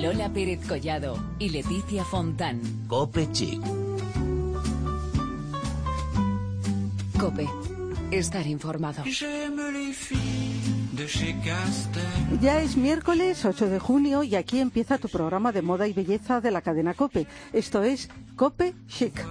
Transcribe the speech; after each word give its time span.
Lola 0.00 0.32
Pérez 0.32 0.66
Collado 0.66 1.18
y 1.38 1.50
Leticia 1.50 2.04
Fontán. 2.04 2.62
Cope 2.88 3.30
Chic. 3.32 3.60
Cope. 7.18 7.46
Estar 8.10 8.46
informado. 8.46 9.04
Ya 12.40 12.62
es 12.62 12.76
miércoles 12.78 13.44
8 13.44 13.66
de 13.66 13.78
junio 13.78 14.22
y 14.22 14.36
aquí 14.36 14.60
empieza 14.60 14.96
tu 14.96 15.08
programa 15.10 15.52
de 15.52 15.60
moda 15.60 15.86
y 15.86 15.92
belleza 15.92 16.40
de 16.40 16.50
la 16.50 16.62
cadena 16.62 16.94
Cope. 16.94 17.26
Esto 17.52 17.82
es 17.82 18.08
Cope 18.36 18.72
Chic. 18.88 19.22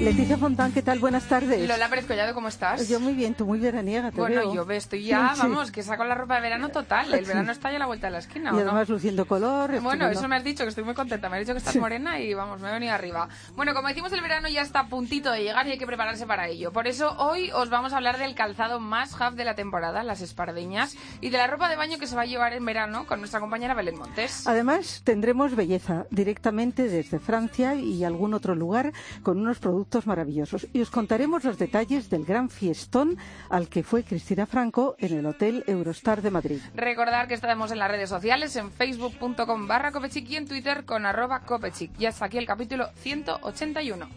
Leticia 0.00 0.36
Fontán, 0.36 0.72
¿qué 0.72 0.82
tal? 0.82 0.98
Buenas 0.98 1.24
tardes. 1.28 1.66
Lola 1.68 1.88
Pérez 1.88 2.06
Collado, 2.06 2.34
¿cómo 2.34 2.48
estás? 2.48 2.88
Yo 2.88 2.98
muy 2.98 3.14
bien, 3.14 3.34
tú 3.34 3.46
muy 3.46 3.58
veraniega, 3.60 4.10
te 4.10 4.20
Bueno, 4.20 4.40
veo. 4.52 4.54
yo 4.66 4.70
estoy 4.72 5.04
ya, 5.04 5.32
Sí. 5.34 5.40
vamos, 5.42 5.70
que 5.70 5.82
saco 5.84 6.04
la 6.04 6.14
ropa 6.16 6.34
de 6.36 6.40
verano 6.40 6.70
total. 6.70 7.12
El 7.14 7.24
verano 7.24 7.52
está 7.52 7.70
ya 7.70 7.76
a 7.76 7.78
la 7.80 7.86
vuelta 7.86 8.08
de 8.08 8.10
la 8.12 8.18
esquina, 8.18 8.50
Y 8.52 8.56
¿o 8.58 8.64
no? 8.64 8.84
luciendo 8.84 9.24
color. 9.26 9.80
Bueno, 9.80 10.08
eso 10.08 10.26
me 10.28 10.36
has 10.36 10.44
dicho, 10.44 10.64
que 10.64 10.70
estoy 10.70 10.82
muy 10.84 10.94
contenta. 10.94 11.28
Me 11.28 11.36
has 11.36 11.40
dicho 11.42 11.52
que 11.52 11.58
estás 11.58 11.72
Sí. 11.74 11.78
morena 11.78 12.18
y 12.20 12.34
vamos, 12.34 12.60
me 12.60 12.68
he 12.68 12.72
venido 12.72 12.92
arriba. 12.94 13.28
Bueno, 13.54 13.74
como 13.74 13.88
decimos, 13.88 14.12
el 14.12 14.20
verano 14.22 14.48
ya 14.48 14.62
está 14.62 14.80
a 14.80 14.88
puntito 14.88 15.30
de 15.30 15.42
llegar 15.44 15.66
y 15.68 15.72
hay 15.72 15.78
que 15.78 15.86
prepararse 15.86 16.26
para 16.26 16.48
ello. 16.48 16.72
Por 16.72 16.86
eso 16.88 17.12
hoy 17.18 17.50
os 17.52 17.70
vamos 17.70 17.92
a 17.92 17.96
hablar 17.98 18.18
del 18.18 18.34
calzado 18.34 18.80
más 18.80 19.18
half 19.20 19.34
de 19.36 19.44
la 19.44 19.54
temporada, 19.54 20.02
las 20.02 20.20
espardeñas, 20.20 20.96
y 21.20 21.30
de 21.30 21.38
la 21.38 21.46
ropa 21.46 21.68
de 21.68 21.76
baño 21.76 21.98
que 21.98 22.06
se 22.08 22.16
va 22.16 22.22
a 22.22 22.26
llevar 22.26 22.52
en 22.54 22.64
verano 22.64 23.06
con 23.06 23.20
nuestra 23.20 23.40
compañera 23.40 23.74
Belén 23.74 23.98
Montes. 23.98 24.46
Además, 24.46 25.02
tendremos 25.04 25.54
belleza 25.54 26.06
directamente 26.10 26.88
desde 26.88 27.18
Francia 27.18 27.74
y 27.76 28.04
algún 28.04 28.34
otro 28.34 28.54
lugar 28.54 28.92
con 29.22 29.38
unos 29.38 29.58
productos 29.58 30.06
maravillosos. 30.06 30.66
Y 30.72 30.80
os 30.80 30.90
contaremos 30.90 31.44
los 31.44 31.58
detalles 31.58 32.10
del 32.10 32.24
gran 32.24 32.50
fiestón 32.50 33.16
al 33.48 33.68
que 33.68 33.82
fue 33.82 34.04
Cristina 34.04 34.46
Franco 34.46 34.96
en 34.98 35.18
el 35.18 35.26
Hotel 35.26 35.64
Eurostar 35.66 36.22
de 36.22 36.30
Madrid. 36.30 36.60
Recordar 36.74 37.28
que 37.28 37.34
estamos 37.34 37.70
en 37.72 37.78
las 37.78 37.90
redes 37.90 38.10
sociales, 38.10 38.56
en 38.56 38.70
facebook.com 38.70 39.66
barra 39.66 39.92
copechic 39.92 40.28
y 40.30 40.36
en 40.36 40.46
twitter 40.46 40.84
con 40.84 41.06
arroba 41.06 41.40
copechic. 41.40 41.96
Ya 41.98 42.10
está 42.10 42.26
aquí 42.26 42.38
el 42.38 42.46
capítulo 42.46 42.88
181. 42.96 44.08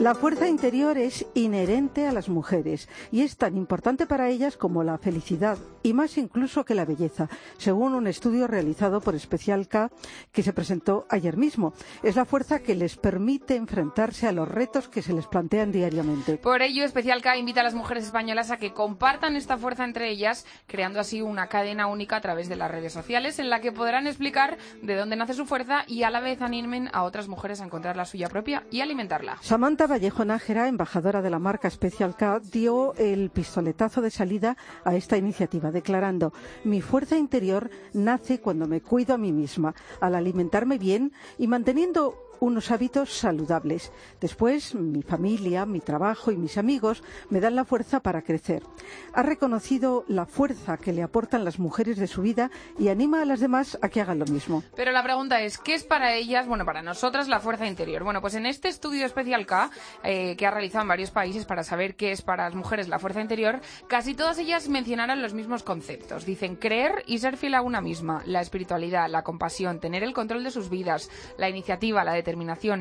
La 0.00 0.14
fuerza 0.14 0.48
interior 0.48 0.96
es 0.96 1.26
inherente 1.34 2.06
a 2.06 2.12
las 2.12 2.30
mujeres 2.30 2.88
y 3.12 3.20
es 3.20 3.36
tan 3.36 3.58
importante 3.58 4.06
para 4.06 4.30
ellas 4.30 4.56
como 4.56 4.82
la 4.82 4.96
felicidad 4.96 5.58
y 5.82 5.92
más 5.92 6.16
incluso 6.16 6.64
que 6.64 6.74
la 6.74 6.86
belleza, 6.86 7.28
según 7.58 7.92
un 7.92 8.06
estudio 8.06 8.46
realizado 8.46 9.02
por 9.02 9.18
Special 9.20 9.68
K 9.68 9.90
que 10.32 10.42
se 10.42 10.54
presentó 10.54 11.04
ayer 11.10 11.36
mismo. 11.36 11.74
Es 12.02 12.16
la 12.16 12.24
fuerza 12.24 12.60
que 12.60 12.74
les 12.74 12.96
permite 12.96 13.56
enfrentarse 13.56 14.26
a 14.26 14.32
los 14.32 14.48
retos 14.48 14.88
que 14.88 15.02
se 15.02 15.12
les 15.12 15.26
plantean 15.26 15.70
diariamente. 15.70 16.38
Por 16.38 16.62
ello, 16.62 16.82
Especial 16.82 17.20
K 17.20 17.36
invita 17.36 17.60
a 17.60 17.64
las 17.64 17.74
mujeres 17.74 18.04
españolas 18.04 18.50
a 18.50 18.56
que 18.56 18.72
compartan 18.72 19.36
esta 19.36 19.58
fuerza 19.58 19.84
entre 19.84 20.08
ellas, 20.08 20.46
creando 20.66 20.98
así 20.98 21.20
una 21.20 21.48
cadena 21.48 21.88
única 21.88 22.16
a 22.16 22.20
través 22.22 22.48
de 22.48 22.56
las 22.56 22.70
redes 22.70 22.94
sociales 22.94 23.38
en 23.38 23.50
la 23.50 23.60
que 23.60 23.70
podrán 23.70 24.06
explicar 24.06 24.56
de 24.80 24.96
dónde 24.96 25.16
nace 25.16 25.34
su 25.34 25.44
fuerza 25.44 25.84
y 25.86 26.04
a 26.04 26.10
la 26.10 26.20
vez 26.20 26.40
animen 26.40 26.88
a 26.94 27.02
otras 27.02 27.28
mujeres 27.28 27.60
a 27.60 27.66
encontrar 27.66 27.98
la 27.98 28.06
suya 28.06 28.30
propia 28.30 28.64
y 28.70 28.80
alimentarla. 28.80 29.36
Samantha 29.42 29.89
Vallejo 29.90 30.24
Nájera, 30.24 30.68
embajadora 30.68 31.20
de 31.20 31.30
la 31.30 31.40
marca 31.40 31.68
Special 31.68 32.16
K, 32.16 32.40
dio 32.40 32.94
el 32.94 33.30
pistoletazo 33.30 34.00
de 34.00 34.10
salida 34.10 34.56
a 34.84 34.94
esta 34.94 35.16
iniciativa, 35.16 35.72
declarando: 35.72 36.32
Mi 36.62 36.80
fuerza 36.80 37.18
interior 37.18 37.70
nace 37.92 38.40
cuando 38.40 38.68
me 38.68 38.80
cuido 38.80 39.14
a 39.14 39.18
mí 39.18 39.32
misma, 39.32 39.74
al 40.00 40.14
alimentarme 40.14 40.78
bien 40.78 41.12
y 41.38 41.48
manteniendo 41.48 42.29
unos 42.40 42.70
hábitos 42.70 43.12
saludables. 43.12 43.92
Después, 44.20 44.74
mi 44.74 45.02
familia, 45.02 45.66
mi 45.66 45.80
trabajo 45.80 46.32
y 46.32 46.36
mis 46.36 46.58
amigos 46.58 47.02
me 47.28 47.40
dan 47.40 47.54
la 47.54 47.64
fuerza 47.64 48.00
para 48.00 48.22
crecer. 48.22 48.62
Ha 49.12 49.22
reconocido 49.22 50.04
la 50.08 50.26
fuerza 50.26 50.76
que 50.76 50.92
le 50.92 51.02
aportan 51.02 51.44
las 51.44 51.58
mujeres 51.58 51.98
de 51.98 52.06
su 52.06 52.22
vida 52.22 52.50
y 52.78 52.88
anima 52.88 53.22
a 53.22 53.24
las 53.24 53.40
demás 53.40 53.78
a 53.82 53.88
que 53.88 54.00
hagan 54.00 54.18
lo 54.18 54.26
mismo. 54.26 54.62
Pero 54.74 54.92
la 54.92 55.02
pregunta 55.02 55.40
es, 55.42 55.58
¿qué 55.58 55.74
es 55.74 55.84
para 55.84 56.14
ellas, 56.14 56.46
bueno, 56.46 56.64
para 56.64 56.82
nosotras 56.82 57.28
la 57.28 57.40
fuerza 57.40 57.66
interior? 57.66 58.02
Bueno, 58.02 58.20
pues 58.20 58.34
en 58.34 58.46
este 58.46 58.68
estudio 58.68 59.06
especial 59.06 59.46
K, 59.46 59.70
eh, 60.02 60.36
que 60.36 60.46
ha 60.46 60.50
realizado 60.50 60.82
en 60.82 60.88
varios 60.88 61.10
países 61.10 61.44
para 61.44 61.62
saber 61.62 61.94
qué 61.94 62.12
es 62.12 62.22
para 62.22 62.44
las 62.44 62.54
mujeres 62.54 62.88
la 62.88 62.98
fuerza 62.98 63.20
interior, 63.20 63.60
casi 63.88 64.14
todas 64.14 64.38
ellas 64.38 64.68
mencionaron 64.68 65.22
los 65.22 65.34
mismos 65.34 65.62
conceptos. 65.62 66.24
Dicen 66.24 66.56
creer 66.56 67.04
y 67.06 67.18
ser 67.18 67.36
fiel 67.36 67.54
a 67.54 67.62
una 67.62 67.80
misma, 67.80 68.22
la 68.24 68.40
espiritualidad, 68.40 69.08
la 69.08 69.22
compasión, 69.22 69.80
tener 69.80 70.02
el 70.02 70.14
control 70.14 70.42
de 70.44 70.50
sus 70.50 70.70
vidas, 70.70 71.10
la 71.36 71.48
iniciativa, 71.48 72.02
la 72.02 72.12
determinación, 72.12 72.29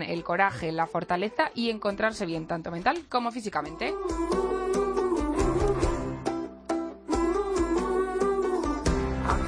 el 0.02 0.24
coraje, 0.24 0.72
la 0.72 0.88
fortaleza 0.88 1.52
y 1.56 1.70
encontrarse 1.70 2.26
bien 2.26 2.48
tanto 2.48 2.72
mental 2.72 3.06
como 3.10 3.32
físicamente. 3.32 3.94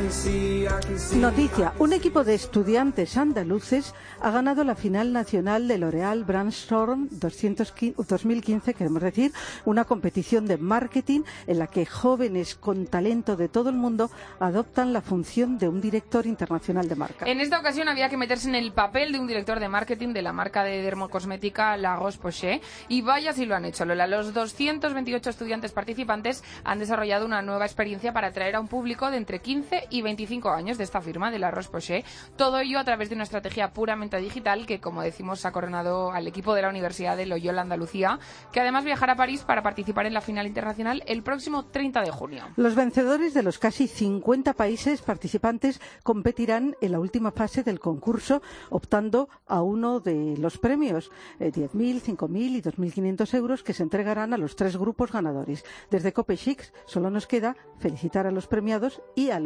Noticia. 0.02 1.74
Un 1.78 1.94
equipo 1.94 2.24
de 2.24 2.34
estudiantes 2.34 3.18
andaluces 3.18 3.94
ha 4.20 4.32
ganado 4.32 4.64
la 4.64 4.74
final 4.74 5.14
nacional 5.14 5.68
de 5.68 5.78
L'Oreal 5.78 6.24
Brandstorm 6.24 7.08
2015, 7.12 8.74
queremos 8.74 9.02
decir, 9.04 9.32
una 9.64 9.86
competición 9.86 10.48
de 10.48 10.58
marketing 10.58 11.22
en 11.46 11.60
la 11.60 11.68
que 11.68 11.86
jóvenes 11.86 12.56
con 12.56 12.88
talento 12.88 13.36
de 13.36 13.48
todo 13.48 13.70
el 13.70 13.76
mundo 13.76 14.10
adoptan 14.40 14.92
la 14.92 15.02
función 15.02 15.60
de 15.60 15.68
un 15.68 15.82
director 15.82 16.26
internacional 16.26 16.90
de 16.90 16.96
marca. 16.96 17.28
En 17.28 17.40
esta 17.40 17.60
ocasión 17.60 17.88
había 17.88 18.10
que 18.10 18.18
meterse 18.18 18.50
en 18.50 18.56
el 18.56 18.72
papel 18.72 19.12
de 19.12 19.20
un 19.20 19.28
director 19.28 19.60
de 19.60 19.70
marketing 19.70 20.14
de 20.14 20.24
la 20.24 20.34
marca 20.34 20.64
de 20.64 20.82
dermocosmética 20.82 21.78
La 21.78 21.96
Roche-Posay 21.96 22.60
y 22.88 23.02
vaya 23.04 23.34
si 23.34 23.46
lo 23.46 23.56
han 23.56 23.66
hecho, 23.66 23.86
Lola. 23.86 24.08
Los 24.08 24.34
228 24.34 25.30
estudiantes 25.30 25.74
participantes 25.74 26.44
han 26.64 26.80
desarrollado 26.80 27.28
una 27.28 27.44
nueva 27.44 27.66
experiencia 27.66 28.14
para 28.14 28.30
atraer 28.30 28.56
a 28.56 28.60
un 28.60 28.68
público 28.68 29.12
de 29.12 29.18
entre 29.18 29.40
15 29.40 29.90
y 29.91 29.91
25 30.00 30.50
años 30.50 30.78
de 30.78 30.86
esta 30.86 31.02
firma 31.02 31.32
de 31.32 31.40
La 31.40 31.52
Roche-Posay. 31.52 32.06
Todo 32.38 32.60
ello 32.60 32.80
a 32.80 32.84
través 32.84 33.10
de 33.10 33.16
una 33.16 33.24
estrategia 33.24 33.74
puramente 33.74 34.18
digital 34.18 34.66
que, 34.66 34.80
como 34.80 35.02
decimos, 35.02 35.46
ha 35.46 35.52
coronado 35.52 36.12
al 36.12 36.28
equipo 36.28 36.54
de 36.54 36.62
la 36.62 36.70
Universidad 36.70 37.18
de 37.18 37.26
Loyola 37.26 37.64
Andalucía, 37.64 38.20
que 38.52 38.60
además 38.60 38.86
viajará 38.86 39.14
a 39.14 39.16
París 39.16 39.44
para 39.44 39.64
participar 39.64 40.06
en 40.06 40.14
la 40.14 40.22
final 40.22 40.46
internacional 40.46 41.04
el 41.08 41.24
próximo 41.24 41.66
30 41.66 42.02
de 42.02 42.12
junio. 42.12 42.44
Los 42.58 42.76
vencedores 42.76 43.34
de 43.34 43.44
los 43.44 43.58
casi 43.58 43.88
50 43.88 44.54
países 44.54 45.02
participantes 45.02 45.82
competirán 46.04 46.76
en 46.82 46.92
la 46.92 47.00
última 47.00 47.32
fase 47.32 47.64
del 47.64 47.80
concurso, 47.80 48.42
optando 48.70 49.30
a 49.48 49.62
uno 49.62 50.00
de 50.00 50.36
los 50.38 50.58
premios, 50.58 51.12
eh, 51.40 51.52
10.000, 51.52 52.02
5.000 52.02 52.56
y 52.56 52.62
2.500 52.62 53.34
euros, 53.34 53.64
que 53.64 53.74
se 53.74 53.84
entregarán 53.84 54.34
a 54.34 54.38
los 54.38 54.56
tres 54.56 54.78
grupos 54.78 55.12
ganadores. 55.12 55.64
Desde 55.90 56.14
Cope 56.14 56.38
solo 56.86 57.10
nos 57.10 57.28
queda 57.28 57.56
felicitar 57.78 58.26
a 58.26 58.32
los 58.32 58.48
premiados 58.48 59.02
y 59.16 59.30
a 59.30 59.40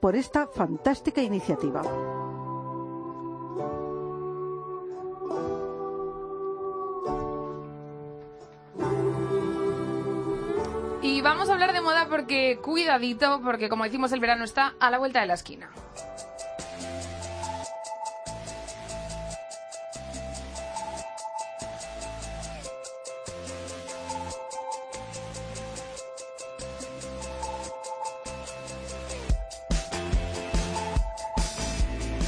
Por 0.00 0.16
esta 0.16 0.46
fantástica 0.46 1.22
iniciativa. 1.22 1.82
Y 11.02 11.20
vamos 11.20 11.48
a 11.48 11.52
hablar 11.52 11.72
de 11.72 11.80
moda 11.80 12.08
porque, 12.10 12.58
cuidadito, 12.62 13.40
porque 13.42 13.68
como 13.68 13.84
decimos, 13.84 14.12
el 14.12 14.20
verano 14.20 14.44
está 14.44 14.74
a 14.80 14.90
la 14.90 14.98
vuelta 14.98 15.20
de 15.20 15.26
la 15.26 15.34
esquina. 15.34 15.70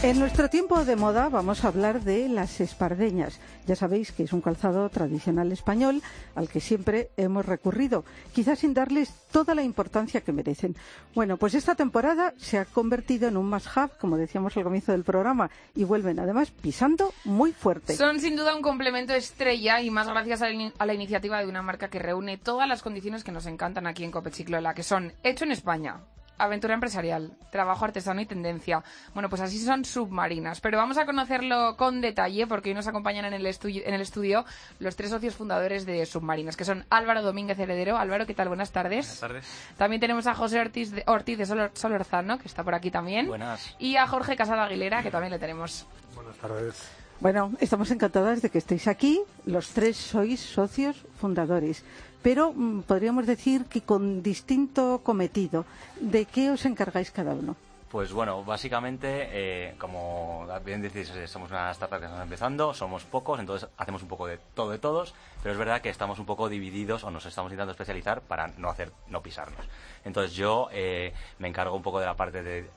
En 0.00 0.20
nuestro 0.20 0.48
tiempo 0.48 0.84
de 0.84 0.94
moda 0.94 1.28
vamos 1.28 1.64
a 1.64 1.68
hablar 1.68 2.02
de 2.02 2.28
las 2.28 2.60
espardeñas. 2.60 3.40
Ya 3.66 3.74
sabéis 3.74 4.12
que 4.12 4.22
es 4.22 4.32
un 4.32 4.40
calzado 4.40 4.88
tradicional 4.90 5.50
español 5.50 6.02
al 6.36 6.48
que 6.48 6.60
siempre 6.60 7.10
hemos 7.16 7.44
recurrido, 7.44 8.04
quizás 8.32 8.60
sin 8.60 8.74
darles 8.74 9.12
toda 9.32 9.56
la 9.56 9.64
importancia 9.64 10.20
que 10.20 10.30
merecen. 10.30 10.76
Bueno, 11.16 11.36
pues 11.36 11.54
esta 11.54 11.74
temporada 11.74 12.32
se 12.36 12.58
ha 12.58 12.64
convertido 12.64 13.26
en 13.26 13.36
un 13.36 13.50
must-have, 13.50 13.90
como 14.00 14.16
decíamos 14.16 14.56
al 14.56 14.62
comienzo 14.62 14.92
del 14.92 15.02
programa, 15.02 15.50
y 15.74 15.82
vuelven 15.82 16.20
además 16.20 16.52
pisando 16.52 17.12
muy 17.24 17.50
fuerte. 17.50 17.96
Son 17.96 18.20
sin 18.20 18.36
duda 18.36 18.54
un 18.54 18.62
complemento 18.62 19.14
estrella 19.14 19.80
y 19.80 19.90
más 19.90 20.06
gracias 20.06 20.42
a 20.42 20.48
la, 20.48 20.72
a 20.78 20.86
la 20.86 20.94
iniciativa 20.94 21.40
de 21.40 21.48
una 21.48 21.62
marca 21.62 21.88
que 21.88 21.98
reúne 21.98 22.38
todas 22.38 22.68
las 22.68 22.84
condiciones 22.84 23.24
que 23.24 23.32
nos 23.32 23.46
encantan 23.46 23.88
aquí 23.88 24.04
en 24.04 24.12
Copechiclola, 24.12 24.74
que 24.74 24.84
son 24.84 25.12
hecho 25.24 25.42
en 25.42 25.50
España, 25.50 26.02
aventura 26.38 26.74
empresarial, 26.74 27.32
trabajo 27.50 27.84
artesano 27.84 28.20
y 28.20 28.26
tendencia. 28.26 28.82
Bueno, 29.14 29.28
pues 29.28 29.42
así 29.42 29.58
son 29.58 29.84
submarinas. 29.84 30.60
Pero 30.60 30.78
vamos 30.78 30.98
a 30.98 31.06
conocerlo 31.06 31.76
con 31.76 32.00
detalle 32.00 32.46
porque 32.46 32.70
hoy 32.70 32.74
nos 32.74 32.86
acompañan 32.86 33.24
en 33.24 33.34
el, 33.34 33.46
estudio, 33.46 33.82
en 33.84 33.94
el 33.94 34.00
estudio 34.00 34.44
los 34.78 34.96
tres 34.96 35.10
socios 35.10 35.34
fundadores 35.34 35.86
de 35.86 36.06
Submarinas, 36.06 36.56
que 36.56 36.64
son 36.64 36.84
Álvaro 36.90 37.22
Domínguez 37.22 37.58
Heredero. 37.58 37.98
Álvaro, 37.98 38.26
¿qué 38.26 38.34
tal? 38.34 38.48
Buenas 38.48 38.72
tardes. 38.72 39.06
Buenas 39.06 39.20
tardes. 39.20 39.74
También 39.76 40.00
tenemos 40.00 40.26
a 40.26 40.34
José 40.34 40.60
Ortiz 40.60 40.92
de, 40.92 41.02
Ortiz 41.06 41.38
de 41.38 41.46
Solorzano, 41.74 42.38
que 42.38 42.48
está 42.48 42.64
por 42.64 42.74
aquí 42.74 42.90
también. 42.90 43.26
Buenas. 43.26 43.74
Y 43.78 43.96
a 43.96 44.06
Jorge 44.06 44.36
Casado 44.36 44.62
Aguilera, 44.62 45.02
que 45.02 45.10
también 45.10 45.32
le 45.32 45.38
tenemos. 45.38 45.86
Buenas 46.14 46.36
tardes. 46.36 46.97
Bueno, 47.20 47.52
estamos 47.60 47.90
encantadas 47.90 48.42
de 48.42 48.50
que 48.50 48.58
estéis 48.58 48.86
aquí. 48.86 49.20
Los 49.44 49.70
tres 49.70 49.96
sois 49.96 50.40
socios 50.40 51.04
fundadores 51.20 51.84
pero 52.22 52.52
mm, 52.52 52.82
podríamos 52.82 53.26
decir 53.26 53.66
que 53.66 53.82
con 53.82 54.22
distinto 54.22 55.00
cometido. 55.02 55.64
¿De 56.00 56.24
qué 56.24 56.50
os 56.50 56.64
encargáis 56.64 57.10
cada 57.10 57.32
uno? 57.32 57.56
Pues 57.90 58.12
bueno, 58.12 58.44
básicamente, 58.44 59.28
eh, 59.32 59.74
como 59.78 60.46
bien 60.62 60.82
decís, 60.82 61.08
eh, 61.08 61.26
somos 61.26 61.50
una 61.50 61.70
startup 61.70 61.98
que 61.98 62.04
estamos 62.04 62.22
empezando, 62.22 62.74
somos 62.74 63.04
pocos, 63.04 63.40
entonces 63.40 63.66
hacemos 63.78 64.02
un 64.02 64.08
poco 64.08 64.26
de 64.26 64.38
todo 64.52 64.70
de 64.70 64.78
todos, 64.78 65.14
pero 65.42 65.52
es 65.52 65.58
verdad 65.58 65.80
que 65.80 65.88
estamos 65.88 66.18
un 66.18 66.26
poco 66.26 66.50
divididos 66.50 67.02
o 67.04 67.10
nos 67.10 67.24
estamos 67.24 67.50
intentando 67.50 67.72
especializar 67.72 68.20
para 68.20 68.48
no 68.58 68.68
hacer, 68.68 68.92
no 69.08 69.22
pisarnos. 69.22 69.64
Entonces 70.04 70.36
yo 70.36 70.68
eh, 70.70 71.14
me 71.38 71.48
encargo 71.48 71.76
un 71.76 71.82
poco 71.82 71.98
de 71.98 72.06
la 72.06 72.14
parte 72.14 72.42
de 72.42 72.68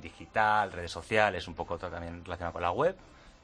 digital, 0.00 0.72
redes 0.72 0.90
sociales, 0.90 1.46
un 1.46 1.52
poco 1.52 1.76
también 1.76 2.24
relacionado 2.24 2.54
con 2.54 2.62
la 2.62 2.70
web, 2.70 2.96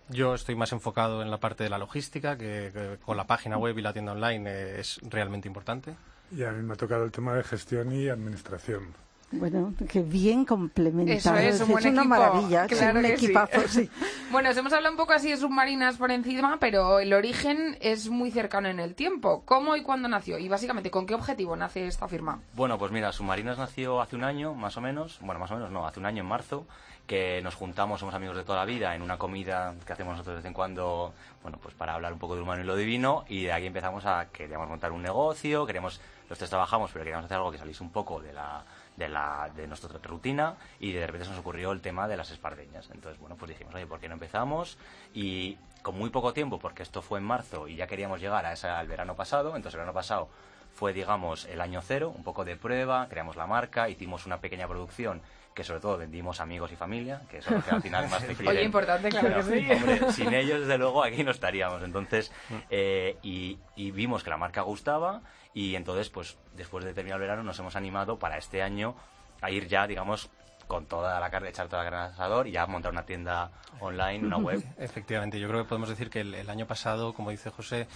yo 0.09 0.35
estoy 0.35 0.55
más 0.55 0.73
enfocado 0.73 1.23
en 1.23 1.31
la 1.31 1.39
parte 1.39 1.65
de 1.65 1.71
la 1.71 1.79
logística, 1.79 2.37
que, 2.37 2.99
con 3.05 3.17
la 3.17 3.27
página 3.27 3.57
web 3.57 3.79
y 3.79 3.83
la 3.83 3.93
tienda 3.93 4.13
online 4.13 4.51
eh, 4.51 4.81
es 4.81 5.01
realmente 5.03 5.49
importante. 5.49 5.95
Y 6.31 6.43
a 6.43 6.53
mí 6.53 6.63
me 6.63 6.75
ha 6.75 6.77
tocado 6.77 7.05
el 7.05 7.13
tema 7.13 7.35
de 7.35 7.45
gestión 7.45 7.93
y 7.93 8.09
administración. 8.09 8.95
Bueno, 9.39 9.75
que 9.89 10.01
bien 10.01 10.45
complementado. 10.45 11.37
Eso 11.39 11.55
es, 11.55 11.61
un 11.61 11.69
buen 11.69 11.89
una 11.89 12.05
maravilla, 12.05 12.67
claro 12.67 13.01
un 13.01 13.05
equipazo, 13.07 13.67
sí. 13.69 13.91
bueno, 14.31 14.51
os 14.51 14.57
hemos 14.57 14.73
hablado 14.73 14.93
un 14.93 14.97
poco 14.97 15.13
así 15.13 15.31
de 15.31 15.37
submarinas 15.37 15.97
por 15.97 16.13
encima, 16.13 16.59
pero 16.61 17.01
el 17.01 17.13
origen 17.13 17.77
es 17.81 18.09
muy 18.09 18.31
cercano 18.31 18.69
en 18.69 18.79
el 18.79 18.95
tiempo. 18.95 19.43
¿Cómo 19.45 19.77
y 19.77 19.83
cuándo 19.83 20.09
nació? 20.09 20.39
Y 20.39 20.49
básicamente, 20.49 20.91
¿con 20.91 21.07
qué 21.07 21.15
objetivo 21.15 21.57
nace 21.57 21.87
esta 21.87 22.07
firma? 22.07 22.41
Bueno, 22.55 22.79
pues 22.79 22.93
mira, 22.93 23.13
Submarinas 23.13 23.59
nació 23.59 24.01
hace 24.01 24.15
un 24.15 24.25
año, 24.25 24.55
más 24.55 24.77
o 24.77 24.81
menos. 24.81 25.19
Bueno, 25.21 25.41
más 25.41 25.51
o 25.51 25.55
menos 25.55 25.71
no, 25.71 25.87
hace 25.87 25.99
un 25.99 26.07
año 26.07 26.23
en 26.23 26.29
marzo 26.29 26.67
que 27.07 27.43
nos 27.43 27.55
juntamos, 27.55 28.01
somos 28.01 28.15
amigos 28.15 28.37
de 28.37 28.45
toda 28.45 28.59
la 28.59 28.65
vida, 28.65 28.95
en 28.95 29.03
una 29.03 29.19
comida 29.19 29.75
que 29.87 29.93
hacemos 29.93 30.13
nosotros 30.13 30.35
de 30.35 30.39
vez 30.39 30.47
en 30.47 30.55
cuando, 30.55 31.13
bueno, 31.43 31.59
pues 31.63 31.75
para 31.75 31.95
hablar 31.95 32.13
un 32.13 32.19
poco 32.19 32.35
de 32.35 32.43
humano 32.43 32.63
y 32.63 32.65
lo 32.65 32.77
divino, 32.77 33.25
y 33.29 33.45
de 33.45 33.53
aquí 33.53 33.67
empezamos 33.67 34.07
a, 34.07 34.29
queríamos 34.33 34.69
montar 34.69 34.91
un 34.91 35.03
negocio, 35.03 35.67
queremos, 35.67 36.01
los 36.31 36.39
tres 36.39 36.49
trabajamos, 36.49 36.91
pero 36.93 37.05
queríamos 37.05 37.27
hacer 37.27 37.37
algo 37.37 37.53
que 37.53 37.59
saliese 37.59 37.83
un 37.83 37.91
poco 37.91 38.21
de 38.21 38.33
la, 38.33 38.65
de, 38.97 39.09
la, 39.11 39.51
de 39.55 39.67
nuestra 39.67 39.91
rutina, 40.03 40.55
y 40.81 40.93
de 40.93 41.07
repente 41.07 41.27
se 41.27 41.31
nos 41.33 41.41
ocurrió 41.41 41.73
el 41.73 41.83
tema 41.83 42.09
de 42.09 42.17
las 42.17 42.31
espardeñas. 42.31 42.89
Entonces, 42.91 43.21
bueno, 43.21 43.37
pues 43.37 43.51
dijimos, 43.51 43.75
oye, 43.75 43.87
¿por 43.87 44.01
qué 44.01 44.09
no 44.09 44.15
empezamos? 44.15 44.79
Y 45.13 45.59
con 45.83 45.99
muy 45.99 46.09
poco 46.09 46.33
tiempo, 46.33 46.59
porque 46.59 46.83
esto 46.83 47.03
fue 47.03 47.19
en 47.19 47.27
marzo 47.27 47.69
y 47.69 47.77
ya 47.77 47.87
queríamos 47.87 48.19
llegar 48.19 48.47
a 48.47 48.55
ese, 48.55 48.69
al 48.69 48.89
verano 48.89 49.15
pasado, 49.15 49.49
entonces 49.57 49.75
el 49.75 49.81
verano 49.81 49.93
pasado 49.93 50.29
fue, 50.75 50.93
digamos, 50.93 51.45
el 51.45 51.61
año 51.61 51.83
cero, 51.83 52.13
un 52.17 52.25
poco 52.25 52.45
de 52.45 52.57
prueba, 52.57 53.07
creamos 53.09 53.37
la 53.37 53.47
marca, 53.47 53.89
hicimos 53.91 54.27
una 54.27 54.41
pequeña 54.41 54.67
producción 54.67 55.21
que 55.55 55.63
sobre 55.63 55.81
todo 55.81 55.97
vendimos 55.97 56.41
amigos 56.41 56.73
y 56.73 56.77
familia, 56.77 57.23
que 57.31 57.41
son 57.41 57.55
los 57.55 57.65
que 57.65 57.71
al 57.71 57.83
final 57.83 58.09
más 58.09 58.27
te 58.27 58.49
Oye, 58.49 58.65
importante, 58.65 59.09
claro 59.09 59.37
que 59.37 59.43
sí. 59.43 59.71
Hombre, 59.71 60.13
sin 60.13 60.35
ellos, 60.35 60.61
desde 60.61 60.77
luego, 60.77 61.05
aquí 61.05 61.23
no 61.23 61.31
estaríamos. 61.31 61.83
Entonces, 61.83 62.33
mm. 62.51 62.55
eh, 62.71 63.17
y, 63.23 63.59
vimos 63.93 64.25
que 64.25 64.31
la 64.31 64.37
marca 64.37 64.63
gustaba 64.63 65.23
y 65.55 65.77
entonces, 65.77 66.11
pues, 66.11 66.37
después 66.57 66.85
de 66.85 66.93
terminar 66.93 67.17
el 67.17 67.23
verano, 67.23 67.43
nos 67.45 67.59
hemos 67.61 67.77
animado 67.77 68.19
para 68.19 68.37
este 68.37 68.63
año 68.63 68.97
a 69.41 69.51
ir 69.51 69.69
ya, 69.69 69.87
digamos, 69.87 70.29
con 70.67 70.87
toda 70.87 71.21
la 71.21 71.31
carne, 71.31 71.51
echar 71.51 71.69
toda 71.69 71.85
la 71.85 71.91
carne 71.91 72.07
al 72.07 72.13
asador 72.13 72.49
y 72.49 72.53
ya 72.53 72.67
montar 72.67 72.91
una 72.91 73.05
tienda 73.05 73.53
online, 73.79 74.27
una 74.27 74.39
web. 74.39 74.65
Efectivamente, 74.79 75.39
yo 75.39 75.47
creo 75.49 75.63
que 75.63 75.69
podemos 75.69 75.89
decir 75.89 76.11
que 76.11 76.23
el 76.23 76.51
año 76.51 76.67
pasado, 76.67 77.15
como 77.15 77.31
dice 77.31 77.51
José, 77.51 77.87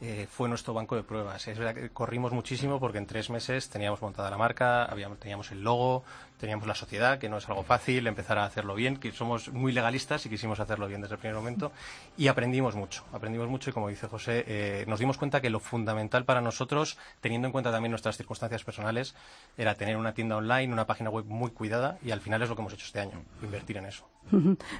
eh, 0.00 0.26
fue 0.28 0.48
nuestro 0.48 0.74
banco 0.74 0.96
de 0.96 1.04
pruebas. 1.04 1.46
Es 1.46 1.56
verdad 1.56 1.74
que 1.74 1.88
corrimos 1.90 2.32
muchísimo 2.32 2.80
porque 2.80 2.98
en 2.98 3.06
tres 3.06 3.30
meses 3.30 3.70
teníamos 3.70 4.02
montada 4.02 4.28
la 4.28 4.36
marca, 4.36 4.84
habíamos, 4.84 5.20
teníamos 5.20 5.52
el 5.52 5.62
logo, 5.62 6.02
teníamos 6.38 6.66
la 6.66 6.74
sociedad, 6.74 7.18
que 7.18 7.28
no 7.28 7.38
es 7.38 7.48
algo 7.48 7.62
fácil, 7.62 8.06
empezar 8.06 8.38
a 8.38 8.44
hacerlo 8.44 8.74
bien, 8.74 8.96
que 8.96 9.12
somos 9.12 9.52
muy 9.52 9.72
legalistas 9.72 10.26
y 10.26 10.28
quisimos 10.28 10.60
hacerlo 10.60 10.86
bien 10.86 11.00
desde 11.00 11.14
el 11.14 11.20
primer 11.20 11.36
momento. 11.36 11.72
Y 12.16 12.28
aprendimos 12.28 12.74
mucho, 12.74 13.04
aprendimos 13.12 13.48
mucho 13.48 13.70
y 13.70 13.72
como 13.72 13.88
dice 13.88 14.06
José, 14.08 14.44
eh, 14.46 14.84
nos 14.86 14.98
dimos 14.98 15.18
cuenta 15.18 15.40
que 15.40 15.50
lo 15.50 15.60
fundamental 15.60 16.24
para 16.24 16.40
nosotros, 16.40 16.98
teniendo 17.20 17.46
en 17.46 17.52
cuenta 17.52 17.70
también 17.70 17.90
nuestras 17.90 18.16
circunstancias 18.16 18.64
personales, 18.64 19.14
era 19.56 19.74
tener 19.74 19.96
una 19.96 20.14
tienda 20.14 20.36
online, 20.36 20.72
una 20.72 20.86
página 20.86 21.10
web 21.10 21.24
muy 21.26 21.50
cuidada 21.50 21.98
y 22.04 22.10
al 22.10 22.20
final 22.20 22.42
es 22.42 22.48
lo 22.48 22.56
que 22.56 22.62
hemos 22.62 22.74
hecho 22.74 22.86
este 22.86 23.00
año, 23.00 23.22
invertir 23.42 23.76
en 23.76 23.86
eso. 23.86 24.06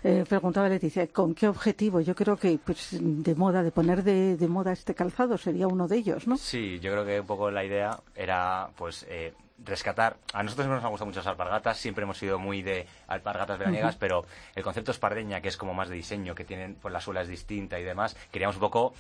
Eh, 0.03 0.25
preguntaba 0.29 0.69
Leticia, 0.69 1.07
¿con 1.09 1.35
qué 1.35 1.49
objetivo? 1.49 2.01
Yo 2.01 2.15
creo 2.15 2.37
que 2.37 2.59
pues, 2.65 2.97
de 3.01 3.35
moda, 3.35 3.63
de 3.63 3.71
poner 3.71 4.03
de, 4.03 4.49
moda 4.49 4.73
este 4.73 4.95
calzado 4.95 5.37
sería 5.39 5.67
uno 5.69 5.87
de 5.87 5.99
ellos, 5.99 6.27
¿no? 6.27 6.37
Sí, 6.37 6.79
yo 6.81 6.93
creo 6.93 7.05
que 7.05 7.21
un 7.21 7.27
poco 7.27 7.51
la 7.51 7.65
idea 7.65 8.01
era 8.15 8.71
pues 8.77 9.07
eh, 9.09 9.35
rescatar. 9.59 10.17
A 10.33 10.43
nosotros 10.43 10.67
nos 10.67 10.85
han 10.85 10.91
gustado 10.91 11.07
mucho 11.07 11.21
las 11.21 11.27
alpargatas, 11.27 11.79
siempre 11.79 12.05
hemos 12.05 12.19
sido 12.19 12.39
muy 12.39 12.63
de 12.63 12.87
alpargatas 13.07 13.59
veraniegas, 13.59 13.97
pero 13.97 14.25
el 14.55 14.63
concepto 14.63 14.91
espardeña, 14.91 15.41
que 15.41 15.49
es 15.49 15.57
como 15.57 15.75
más 15.75 15.89
de 15.89 15.97
diseño, 15.97 16.35
que 16.35 16.45
tienen, 16.45 16.77
pues 16.77 16.93
la 16.93 17.01
suela 17.01 17.23
es 17.23 17.29
distinta 17.29 17.79
y 17.79 17.85
demás, 17.85 18.17
queríamos 18.31 18.57
un 18.57 18.61
poco 18.61 18.95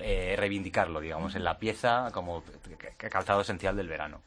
eh, 0.00 0.34
reivindicarlo, 0.38 1.00
digamos, 1.00 1.34
en 1.34 1.44
la 1.44 1.58
pieza 1.58 2.10
como 2.12 2.42
calzado 2.96 3.40
esencial 3.40 3.76
del 3.76 3.88
verano. 3.88 4.22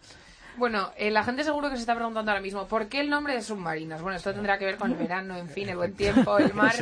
Bueno, 0.58 0.92
eh, 0.96 1.12
la 1.12 1.26
gente 1.26 1.44
seguro 1.44 1.70
que 1.70 1.76
se 1.76 1.82
está 1.82 1.96
preguntando 1.96 2.32
ahora 2.32 2.42
mismo, 2.42 2.66
¿por 2.68 2.88
qué 2.88 3.02
el 3.02 3.10
nombre 3.10 3.34
de 3.34 3.42
submarinas? 3.42 4.02
Bueno, 4.02 4.16
esto 4.16 4.34
tendrá 4.34 4.58
que 4.58 4.64
ver 4.64 4.78
con 4.78 4.92
el 4.92 4.98
verano, 4.98 5.36
en 5.36 5.50
fin, 5.50 5.68
el 5.68 5.76
buen 5.76 5.94
tiempo, 5.94 6.38
el 6.38 6.54
mar. 6.54 6.74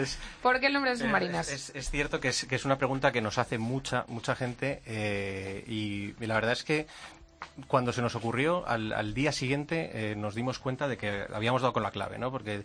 ¿Por 0.44 0.60
qué 0.60 0.68
el 0.68 0.74
nombre 0.74 0.92
de 0.92 0.98
submarinas? 0.98 1.50
Es, 1.50 1.90
cierto 1.90 2.20
que 2.20 2.28
es, 2.28 2.46
que 2.46 2.56
es, 2.56 2.66
una 2.66 2.78
pregunta 2.78 3.12
que 3.12 3.22
nos 3.22 3.40
hace 3.40 3.58
mucha, 3.58 4.06
mucha 4.10 4.36
gente 4.36 4.84
eh, 4.86 5.64
y 5.66 6.14
la 6.24 6.36
verdad 6.36 6.52
es 6.52 6.64
que 6.64 6.86
cuando 7.68 7.94
se 7.94 8.02
nos 8.02 8.16
ocurrió, 8.16 8.68
al, 8.68 9.14
día 9.14 9.32
siguiente 9.32 10.12
eh, 10.12 10.16
nos 10.16 10.36
dimos 10.36 10.60
cuenta 10.60 10.88
de 10.88 10.98
que 10.98 11.26
habíamos 11.34 11.62
dado 11.62 11.74
con 11.74 11.84
la 11.84 11.92
clave, 11.92 12.18
¿no? 12.18 12.32
Porque 12.32 12.64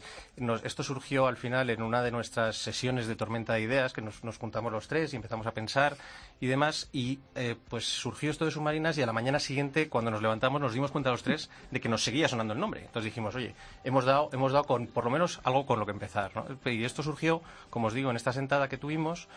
esto 0.65 0.83
surgió 0.83 1.27
al 1.27 1.37
final 1.37 1.71
en 1.71 1.83
una 1.83 2.03
de 2.03 2.11
nuestras 2.11 2.57
sesiones 2.57 3.07
de 3.07 3.17
tormenta 3.17 3.55
de 3.55 3.63
ideas, 3.63 3.93
que 3.93 4.03
nos, 4.03 4.21
juntamos 4.39 4.73
los 4.73 4.89
tres 4.89 5.13
y 5.13 5.17
empezamos 5.17 5.47
a 5.47 5.53
pensar 5.53 5.97
y 6.41 6.47
demás, 6.47 6.89
y 6.93 7.19
eh, 7.35 7.57
pues 7.69 7.85
surgió 7.85 8.31
esto 8.31 8.45
de 8.45 8.51
submarinas 8.51 8.97
y 8.99 9.03
a 9.03 9.07
la 9.07 9.13
mañana 9.13 9.39
siguiente, 9.39 9.89
cuando 9.89 10.11
nos 10.11 10.23
levantamos, 10.23 10.61
nos 10.61 10.73
dimos 10.73 10.91
cuenta 10.91 11.11
los 11.11 11.23
tres 11.23 11.51
de 11.71 11.81
que 11.81 11.89
nos 11.89 12.05
seguía 12.05 12.29
sonando 12.29 12.55
el 12.55 12.61
nombre. 12.61 12.81
Entonces 12.81 13.05
dijimos, 13.05 13.35
oye, 13.35 13.55
hemos 13.85 14.05
dado, 14.05 14.31
hemos 14.33 14.53
dado 14.53 14.65
con 14.65 14.87
por 14.87 15.05
lo 15.05 15.11
menos 15.11 15.41
algo 15.45 15.67
con 15.67 15.79
lo 15.79 15.87
que 15.87 15.93
empezar, 15.93 16.33
¿no? 16.35 16.47
Y 16.71 16.85
esto 16.85 17.03
surgió, 17.03 17.43
como 17.71 17.89
os 17.89 17.95
digo, 17.95 18.11
en 18.11 18.17
esta 18.17 18.33
sentada 18.33 18.69
que 18.69 18.79
tuvimos, 18.79 19.29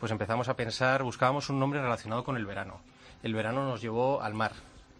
pues 0.00 0.12
empezamos 0.12 0.48
a 0.48 0.56
pensar, 0.56 1.02
buscábamos 1.02 1.50
un 1.50 1.58
nombre 1.60 1.80
relacionado 1.80 2.24
con 2.24 2.36
el 2.36 2.46
verano. 2.46 2.80
El 3.22 3.34
verano 3.34 3.66
nos 3.66 3.82
llevó 3.82 4.22
al 4.22 4.32
mar, 4.32 4.52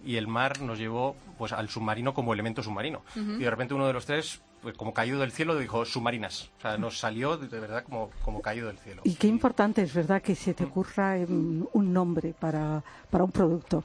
y 0.04 0.16
el 0.16 0.26
mar 0.26 0.60
nos 0.60 0.78
llevó 0.78 1.16
pues 1.38 1.52
al 1.52 1.68
submarino 1.68 2.14
como 2.14 2.32
elemento 2.32 2.62
submarino. 2.62 3.02
Y 3.14 3.42
de 3.42 3.50
repente 3.50 3.74
uno 3.74 3.86
de 3.86 3.92
los 3.92 4.06
tres, 4.06 4.40
pues, 4.62 4.76
como 4.76 4.92
caído 4.92 5.20
del 5.20 5.32
cielo, 5.32 5.58
dijo 5.58 5.84
submarinas. 5.84 6.50
O 6.58 6.60
sea, 6.60 6.76
nos 6.76 6.98
salió 6.98 7.36
de 7.36 7.60
verdad 7.60 7.84
como, 7.84 8.10
como 8.24 8.42
caído 8.42 8.68
del 8.68 8.78
cielo. 8.78 9.02
Y 9.04 9.14
qué 9.14 9.26
importante 9.26 9.82
es 9.82 9.94
verdad 9.94 10.22
que 10.22 10.34
se 10.34 10.54
te 10.54 10.64
ocurra 10.64 11.16
un 11.16 11.92
nombre 11.92 12.34
para, 12.38 12.82
para 13.10 13.24
un 13.24 13.32
producto. 13.32 13.84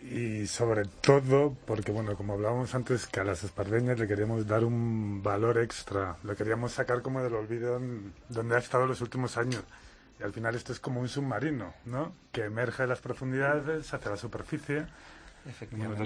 Y 0.00 0.46
sobre 0.46 0.84
todo, 0.84 1.56
porque 1.66 1.90
bueno, 1.90 2.16
como 2.16 2.34
hablábamos 2.34 2.74
antes, 2.74 3.06
que 3.06 3.20
a 3.20 3.24
las 3.24 3.42
espardeñas 3.42 3.98
le 3.98 4.06
queríamos 4.06 4.46
dar 4.46 4.64
un 4.64 5.22
valor 5.22 5.58
extra, 5.58 6.16
le 6.22 6.36
queríamos 6.36 6.72
sacar 6.72 7.02
como 7.02 7.20
del 7.22 7.34
olvido 7.34 7.80
donde 8.28 8.54
ha 8.54 8.58
estado 8.58 8.86
los 8.86 9.00
últimos 9.00 9.36
años. 9.36 9.64
Y 10.20 10.22
al 10.22 10.32
final 10.32 10.54
esto 10.54 10.72
es 10.72 10.80
como 10.80 11.00
un 11.00 11.08
submarino, 11.08 11.74
¿no? 11.84 12.14
Que 12.32 12.44
emerge 12.44 12.82
de 12.82 12.88
las 12.88 13.00
profundidades 13.00 13.92
hacia 13.92 14.10
la 14.10 14.16
superficie. 14.16 14.86
Efectivamente. 15.46 16.04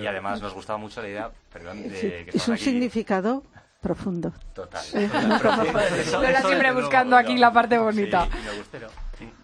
Y 0.00 0.06
además 0.06 0.40
nos 0.40 0.54
gustaba 0.54 0.78
mucho 0.78 1.00
la 1.02 1.08
idea, 1.08 1.30
perdón, 1.52 1.82
de 1.82 2.26
que 2.26 2.30
Es 2.34 2.46
un 2.48 2.58
significado 2.58 3.42
profundo. 3.82 4.32
Total. 4.54 4.82
Lola 6.12 6.40
siempre 6.40 6.72
buscando 6.72 7.16
aquí 7.16 7.36
la 7.36 7.52
parte 7.52 7.76
bonita. 7.76 8.28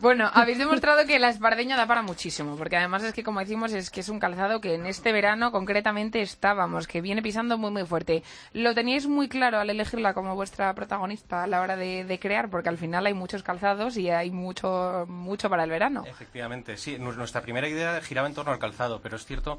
Bueno, 0.01 0.31
habéis 0.33 0.59
demostrado 0.59 1.07
que 1.07 1.19
la 1.19 1.29
espardeña 1.29 1.77
da 1.77 1.87
para 1.87 2.03
muchísimo, 2.03 2.57
porque 2.57 2.77
además 2.77 3.03
es 3.03 3.13
que, 3.13 3.23
como 3.23 3.41
decimos, 3.41 3.73
es 3.73 3.91
que 3.91 4.01
es 4.01 4.09
un 4.09 4.19
calzado 4.19 4.61
que 4.61 4.75
en 4.75 4.87
este 4.87 5.13
verano 5.13 5.53
concretamente 5.53 6.23
estábamos, 6.23 6.87
que 6.87 7.01
viene 7.01 7.23
pisando 7.23 7.59
muy, 7.59 7.71
muy 7.71 7.85
fuerte. 7.85 8.23
¿Lo 8.53 8.75
teníais 8.75 9.07
muy 9.07 9.29
claro 9.29 9.59
al 9.59 9.71
elegirla 9.71 10.15
como 10.15 10.35
vuestra 10.35 10.73
protagonista 10.75 11.45
a 11.45 11.47
la 11.47 11.61
hora 11.61 11.77
de, 11.77 12.19
crear? 12.21 12.49
Porque 12.49 12.69
al 12.69 12.79
final 12.79 13.07
hay 13.07 13.15
muchos 13.15 13.43
calzados 13.43 13.97
y 13.97 14.11
hay 14.11 14.31
mucho, 14.31 15.05
mucho 15.09 15.51
para 15.51 15.65
el 15.65 15.71
verano. 15.71 16.05
Efectivamente, 16.07 16.77
sí. 16.77 16.99
Nuestra 16.99 17.43
primera 17.43 17.69
idea 17.69 18.01
giraba 18.01 18.29
en 18.29 18.35
torno 18.35 18.53
al 18.53 18.59
calzado, 18.59 19.01
pero 19.01 19.17
es 19.17 19.25
cierto 19.25 19.59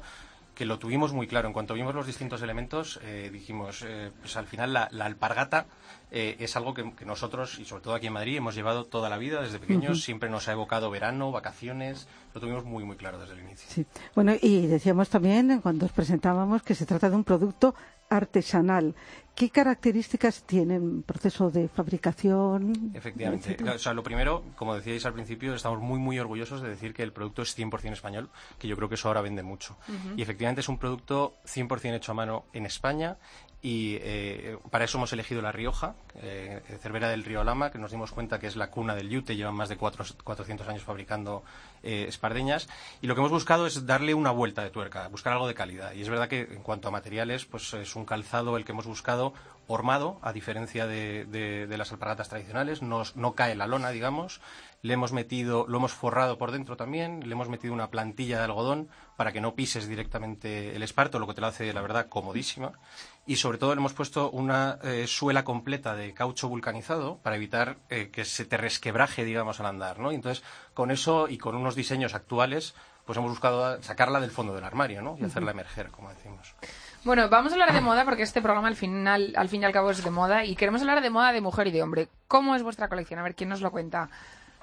que 0.54 0.64
lo 0.64 0.78
tuvimos 0.78 1.12
muy 1.12 1.26
claro. 1.26 1.48
En 1.48 1.54
cuanto 1.54 1.74
vimos 1.74 1.94
los 1.94 2.06
distintos 2.06 2.42
elementos, 2.42 3.00
eh, 3.02 3.30
dijimos, 3.32 3.84
eh, 3.86 4.10
pues 4.20 4.36
al 4.36 4.46
final 4.46 4.72
la, 4.72 4.84
alpargata 5.00 5.66
eh, 6.10 6.36
es 6.38 6.56
algo 6.56 6.74
que, 6.74 6.84
nosotros, 7.04 7.58
y 7.58 7.64
sobre 7.64 7.82
todo 7.82 7.94
aquí 7.94 8.08
en 8.08 8.12
Madrid, 8.12 8.36
hemos 8.36 8.54
llevado 8.54 8.84
toda 8.84 9.08
la 9.08 9.18
vida, 9.18 9.40
desde 9.40 9.58
pequeños, 9.58 10.02
siempre 10.02 10.28
nos 10.28 10.48
ha 10.48 10.52
evocado 10.52 10.90
verano, 10.90 11.30
vacaciones, 11.30 12.08
lo 12.34 12.40
tuvimos 12.40 12.64
muy, 12.64 12.84
muy 12.84 12.96
claro 12.96 13.18
desde 13.18 13.34
el 13.34 13.40
inicio. 13.40 13.66
Sí. 13.70 13.86
Bueno, 14.14 14.34
y 14.40 14.66
decíamos 14.66 15.08
también, 15.08 15.60
cuando 15.60 15.86
os 15.86 15.92
presentábamos, 15.92 16.62
que 16.62 16.74
se 16.74 16.86
trata 16.86 17.08
de 17.08 17.16
un 17.16 17.24
producto 17.24 17.74
artesanal. 18.10 18.94
¿Qué 19.34 19.48
características 19.48 20.42
tiene 20.42 20.76
el 20.76 21.02
proceso 21.06 21.50
de 21.50 21.68
fabricación? 21.68 22.92
Efectivamente. 22.92 23.56
O 23.64 23.78
sea, 23.78 23.94
lo 23.94 24.02
primero, 24.02 24.44
como 24.56 24.74
decíais 24.74 25.06
al 25.06 25.14
principio, 25.14 25.54
estamos 25.54 25.80
muy, 25.80 25.98
muy 25.98 26.18
orgullosos 26.18 26.60
de 26.60 26.68
decir 26.68 26.92
que 26.92 27.02
el 27.02 27.12
producto 27.12 27.40
es 27.40 27.56
100% 27.56 27.92
español, 27.92 28.28
que 28.58 28.68
yo 28.68 28.76
creo 28.76 28.90
que 28.90 28.96
eso 28.96 29.08
ahora 29.08 29.22
vende 29.22 29.42
mucho. 29.42 29.78
Y 30.16 30.20
efectivamente 30.20 30.60
es 30.60 30.68
un 30.68 30.76
producto 30.76 31.36
100% 31.46 31.94
hecho 31.94 32.12
a 32.12 32.14
mano 32.14 32.44
en 32.52 32.66
España 32.66 33.16
y 33.62 33.96
eh, 34.00 34.56
para 34.70 34.86
eso 34.86 34.96
hemos 34.96 35.12
elegido 35.12 35.42
La 35.42 35.52
Rioja, 35.52 35.94
eh, 36.22 36.62
Cervera 36.80 37.10
del 37.10 37.24
Río 37.24 37.44
Lama, 37.44 37.70
que 37.70 37.78
nos 37.78 37.90
dimos 37.90 38.10
cuenta 38.10 38.38
que 38.38 38.46
es 38.46 38.56
la 38.56 38.70
cuna 38.70 38.94
del 38.94 39.10
yute, 39.10 39.36
llevan 39.36 39.54
más 39.54 39.68
de 39.68 39.76
cuatro, 39.76 40.04
400 40.24 40.66
años 40.68 40.82
fabricando 40.82 41.42
eh, 41.82 42.06
espardeñas, 42.08 42.68
y 43.02 43.06
lo 43.06 43.14
que 43.14 43.20
hemos 43.20 43.32
buscado 43.32 43.66
es 43.66 43.84
darle 43.84 44.14
una 44.14 44.30
vuelta 44.30 44.62
de 44.62 44.70
tuerca, 44.70 45.08
buscar 45.08 45.34
algo 45.34 45.46
de 45.46 45.54
calidad. 45.54 45.92
Y 45.92 46.00
es 46.00 46.08
verdad 46.08 46.28
que 46.28 46.40
en 46.40 46.62
cuanto 46.62 46.88
a 46.88 46.90
materiales, 46.90 47.44
pues 47.44 47.74
es 47.74 47.94
un 47.96 48.06
calzado 48.06 48.56
el 48.56 48.64
que 48.64 48.72
hemos 48.72 48.86
buscado 48.86 49.34
hormado, 49.66 50.18
a 50.22 50.32
diferencia 50.32 50.86
de, 50.86 51.66
las 51.76 51.92
alpargatas 51.92 52.28
tradicionales, 52.28 52.82
no, 52.82 53.02
no 53.14 53.34
cae 53.34 53.54
la 53.54 53.66
lona, 53.66 53.90
digamos, 53.90 54.40
le 54.82 54.94
hemos 54.94 55.12
metido, 55.12 55.66
lo 55.68 55.78
hemos 55.78 55.92
forrado 55.92 56.38
por 56.38 56.50
dentro 56.50 56.76
también, 56.76 57.28
le 57.28 57.32
hemos 57.32 57.48
metido 57.48 57.74
una 57.74 57.90
plantilla 57.90 58.38
de 58.38 58.44
algodón 58.44 58.88
para 59.20 59.32
que 59.32 59.42
no 59.42 59.54
pises 59.54 59.86
directamente 59.86 60.74
el 60.74 60.82
esparto, 60.82 61.18
lo 61.18 61.26
que 61.26 61.34
te 61.34 61.42
lo 61.42 61.48
hace, 61.48 61.74
la 61.74 61.82
verdad, 61.82 62.08
comodísima. 62.08 62.72
Y 63.26 63.36
sobre 63.36 63.58
todo 63.58 63.74
le 63.74 63.78
hemos 63.78 63.92
puesto 63.92 64.30
una 64.30 64.78
eh, 64.82 65.06
suela 65.06 65.44
completa 65.44 65.94
de 65.94 66.14
caucho 66.14 66.48
vulcanizado 66.48 67.18
para 67.18 67.36
evitar 67.36 67.76
eh, 67.90 68.08
que 68.10 68.24
se 68.24 68.46
te 68.46 68.56
resquebraje, 68.56 69.26
digamos, 69.26 69.60
al 69.60 69.66
andar, 69.66 69.98
¿no? 69.98 70.10
Y 70.10 70.14
entonces, 70.14 70.42
con 70.72 70.90
eso 70.90 71.28
y 71.28 71.36
con 71.36 71.54
unos 71.54 71.74
diseños 71.74 72.14
actuales, 72.14 72.74
pues 73.04 73.18
hemos 73.18 73.32
buscado 73.32 73.82
sacarla 73.82 74.20
del 74.20 74.30
fondo 74.30 74.54
del 74.54 74.64
armario, 74.64 75.02
¿no? 75.02 75.18
Y 75.20 75.24
hacerla 75.24 75.50
emerger, 75.50 75.90
como 75.90 76.08
decimos. 76.08 76.54
Bueno, 77.04 77.28
vamos 77.28 77.52
a 77.52 77.56
hablar 77.56 77.74
de 77.74 77.82
moda 77.82 78.06
porque 78.06 78.22
este 78.22 78.40
programa 78.40 78.68
al 78.68 78.76
final, 78.76 79.34
al 79.36 79.50
fin 79.50 79.60
y 79.60 79.66
al 79.66 79.72
cabo 79.72 79.90
es 79.90 80.02
de 80.02 80.10
moda 80.10 80.46
y 80.46 80.56
queremos 80.56 80.80
hablar 80.80 81.02
de 81.02 81.10
moda 81.10 81.34
de 81.34 81.42
mujer 81.42 81.66
y 81.66 81.72
de 81.72 81.82
hombre. 81.82 82.08
¿Cómo 82.26 82.54
es 82.54 82.62
vuestra 82.62 82.88
colección? 82.88 83.20
A 83.20 83.22
ver, 83.22 83.34
¿quién 83.34 83.50
nos 83.50 83.60
lo 83.60 83.70
cuenta? 83.70 84.08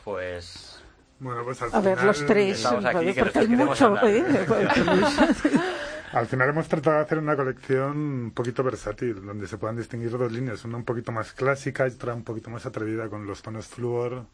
Pues 0.04 0.77
bueno, 1.20 1.44
pues 1.44 1.62
al 1.62 1.74
a 1.74 1.80
ver, 1.82 2.04
los 2.04 2.26
tres, 2.26 2.66
porque 2.66 3.40
hay 3.40 3.48
mucho. 3.48 3.96
¿eh? 4.06 4.24
al 6.14 6.28
final 6.28 6.50
hemos 6.50 6.68
tratado 6.68 6.98
de 6.98 7.04
hacer 7.04 7.18
una 7.18 7.36
colección 7.36 7.98
un 7.98 8.32
poquito 8.32 8.64
versátil, 8.64 9.26
donde 9.26 9.48
se 9.48 9.58
puedan 9.58 9.78
distinguir 9.78 10.12
dos 10.12 10.32
líneas, 10.32 10.64
una 10.66 10.78
un 10.78 10.84
poquito 10.84 11.12
más 11.12 11.34
clásica 11.34 11.88
y 11.88 11.92
otra 11.92 12.14
un 12.14 12.24
poquito 12.24 12.50
más 12.50 12.66
atrevida 12.66 13.10
con 13.10 13.26
los 13.26 13.42
tonos 13.42 13.68
flúor 13.68 14.26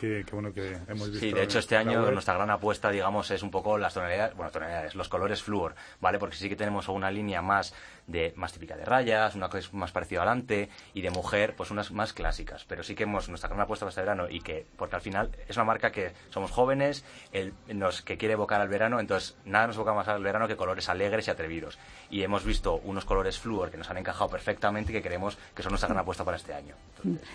que, 0.00 0.24
bueno 0.32 0.52
que 0.52 0.78
hemos 0.88 1.10
visto. 1.10 1.26
Sí, 1.26 1.32
de 1.32 1.42
hecho 1.42 1.58
este 1.58 1.76
año 1.76 2.10
nuestra 2.10 2.34
gran 2.34 2.50
apuesta, 2.50 2.90
digamos, 2.90 3.30
es 3.30 3.42
un 3.42 3.50
poco 3.50 3.76
las 3.76 3.92
tonalidades, 3.92 4.34
bueno, 4.34 4.50
tonalidades, 4.50 4.94
los 4.94 5.08
colores 5.08 5.42
flúor, 5.42 5.74
¿vale? 6.00 6.18
Porque 6.18 6.36
sí 6.36 6.48
que 6.48 6.56
tenemos 6.56 6.88
una 6.88 7.10
línea 7.10 7.42
más 7.42 7.74
de 8.10 8.32
más 8.36 8.52
típica 8.52 8.76
de 8.76 8.84
rayas, 8.84 9.34
una 9.34 9.48
que 9.48 9.58
es 9.58 9.72
más 9.72 9.92
parecida 9.92 10.22
al 10.22 10.28
ante 10.28 10.68
y 10.94 11.00
de 11.00 11.10
mujer, 11.10 11.54
pues 11.56 11.70
unas 11.70 11.92
más 11.92 12.12
clásicas. 12.12 12.64
Pero 12.64 12.82
sí 12.82 12.94
que 12.94 13.04
hemos 13.04 13.28
nuestra 13.28 13.48
gran 13.48 13.60
apuesta 13.60 13.84
para 13.84 13.90
este 13.90 14.00
verano 14.00 14.28
y 14.28 14.40
que, 14.40 14.66
porque 14.76 14.96
al 14.96 15.02
final 15.02 15.30
es 15.48 15.56
una 15.56 15.64
marca 15.64 15.92
que 15.92 16.12
somos 16.30 16.50
jóvenes, 16.50 17.04
el, 17.32 17.54
nos, 17.72 18.02
que 18.02 18.18
quiere 18.18 18.34
evocar 18.34 18.60
al 18.60 18.68
verano, 18.68 19.00
entonces 19.00 19.36
nada 19.44 19.68
nos 19.68 19.76
evoca 19.76 19.92
más 19.92 20.08
al 20.08 20.22
verano 20.22 20.48
que 20.48 20.56
colores 20.56 20.88
alegres 20.88 21.28
y 21.28 21.30
atrevidos. 21.30 21.78
Y 22.10 22.22
hemos 22.22 22.44
visto 22.44 22.80
unos 22.84 23.04
colores 23.04 23.38
flúor 23.38 23.70
que 23.70 23.76
nos 23.76 23.90
han 23.90 23.98
encajado 23.98 24.30
perfectamente 24.30 24.92
y 24.92 24.94
que 24.94 25.02
creemos 25.02 25.38
que 25.54 25.62
son 25.62 25.70
nuestra 25.70 25.88
gran 25.88 26.00
apuesta 26.00 26.24
para 26.24 26.36
este 26.36 26.54
año. 26.54 26.74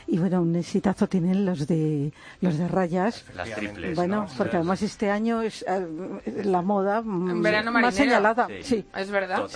y 0.08 0.18
bueno, 0.18 0.42
un 0.42 0.56
exitazo 0.56 1.08
tienen 1.08 1.46
los 1.46 1.68
de 1.68 2.12
los 2.42 2.58
de 2.58 2.68
rayas. 2.68 3.26
Las 3.34 3.50
triples. 3.52 3.96
Bueno, 3.96 4.28
porque 4.38 4.58
además 4.58 4.82
este 4.82 5.10
año 5.10 5.42
es 5.42 5.64
eh, 5.68 6.44
la 6.44 6.62
moda 6.62 7.02
más 7.02 7.96
señalada. 7.96 8.48
Sí, 8.62 8.86
es 8.96 9.10
verdad. 9.10 9.48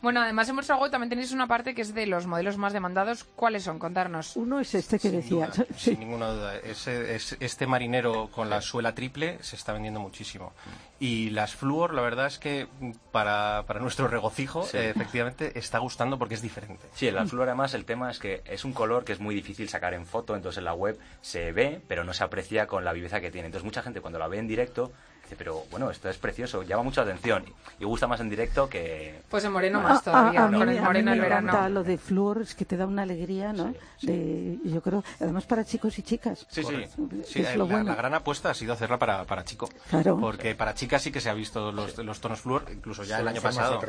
Bueno, 0.00 0.20
además 0.20 0.48
en 0.48 0.54
vuestro 0.54 0.78
web 0.78 0.92
también 0.92 1.10
tenéis 1.10 1.32
una 1.32 1.48
parte 1.48 1.74
que 1.74 1.82
es 1.82 1.92
de 1.92 2.06
los 2.06 2.26
modelos 2.26 2.56
más 2.56 2.72
demandados. 2.72 3.24
¿Cuáles 3.24 3.64
son? 3.64 3.80
Contarnos. 3.80 4.36
Uno 4.36 4.60
es 4.60 4.72
este 4.74 4.98
que 4.98 5.10
decía. 5.10 5.50
Sin 5.76 5.98
ninguna 5.98 6.28
duda. 6.28 6.54
este 6.56 7.66
marinero 7.66 8.28
con 8.28 8.48
la 8.48 8.60
suela 8.60 8.94
triple 8.94 9.38
se 9.42 9.56
está 9.56 9.72
vendiendo 9.72 9.98
muchísimo. 9.98 10.52
Y 11.00 11.30
las 11.30 11.54
Fluor, 11.54 11.94
la 11.94 12.02
verdad 12.02 12.26
es 12.26 12.38
que 12.38 12.68
para, 13.10 13.64
para 13.66 13.80
nuestro 13.80 14.06
regocijo, 14.06 14.66
eh, 14.72 14.90
efectivamente, 14.90 15.58
está 15.58 15.78
gustando 15.78 16.18
porque 16.18 16.34
es 16.34 16.42
diferente. 16.42 16.86
Sí, 16.94 17.10
la 17.10 17.26
Fluor 17.26 17.48
además 17.48 17.74
el 17.74 17.84
tema 17.84 18.10
es 18.10 18.20
que 18.20 18.42
es 18.46 18.64
un 18.64 18.72
color 18.72 19.04
que 19.04 19.12
es 19.12 19.20
muy 19.20 19.34
difícil 19.34 19.68
sacar 19.68 19.94
en 19.94 20.06
foto, 20.06 20.36
entonces 20.36 20.58
en 20.58 20.64
la 20.64 20.74
web 20.74 20.98
se 21.22 21.50
ve, 21.52 21.80
pero 21.88 22.04
no 22.04 22.12
se 22.14 22.22
aprecia 22.22 22.68
con 22.68 22.84
la 22.84 22.92
viveza 22.92 23.20
que 23.20 23.32
tiene. 23.32 23.46
Entonces 23.46 23.64
mucha 23.64 23.82
gente 23.82 24.00
cuando 24.00 24.20
la 24.20 24.28
ve 24.28 24.38
en 24.38 24.46
directo 24.46 24.92
pero 25.36 25.64
bueno, 25.70 25.90
esto 25.90 26.08
es 26.08 26.18
precioso, 26.18 26.62
llama 26.62 26.82
mucha 26.82 27.02
atención 27.02 27.44
y 27.78 27.84
gusta 27.84 28.06
más 28.06 28.20
en 28.20 28.28
directo 28.28 28.68
que... 28.68 29.22
Pues 29.28 29.44
en 29.44 29.52
moreno 29.52 29.80
más 29.80 30.02
todavía, 30.02 30.44
a, 30.44 30.48
mí, 30.48 30.58
con 30.58 30.68
el 30.68 30.82
moreno 30.82 31.12
el 31.12 31.20
verano. 31.20 31.68
lo 31.68 31.84
de 31.84 31.98
flúor, 31.98 32.42
es 32.42 32.54
que 32.54 32.64
te 32.64 32.76
da 32.76 32.86
una 32.86 33.02
alegría, 33.02 33.52
¿no? 33.52 33.74
De, 34.02 34.58
yo 34.64 34.80
creo, 34.80 35.04
además 35.20 35.44
para 35.46 35.64
chicos 35.64 35.98
y 35.98 36.02
chicas. 36.02 36.46
Sí, 36.48 36.62
sí, 37.24 37.42
la, 37.42 37.94
gran 37.94 38.14
apuesta 38.14 38.50
ha 38.50 38.54
sido 38.54 38.72
hacerla 38.72 38.98
para, 38.98 39.24
para 39.24 39.44
chico. 39.44 39.68
Claro. 39.90 40.18
Porque 40.18 40.54
para 40.54 40.74
chicas 40.74 41.02
sí 41.02 41.10
que 41.10 41.20
se 41.20 41.30
ha 41.30 41.34
visto 41.34 41.72
los, 41.72 41.98
los 41.98 42.20
tonos 42.20 42.40
flúor, 42.40 42.64
incluso 42.72 43.04
ya 43.04 43.20
el 43.20 43.28
año 43.28 43.40
pasado. 43.40 43.80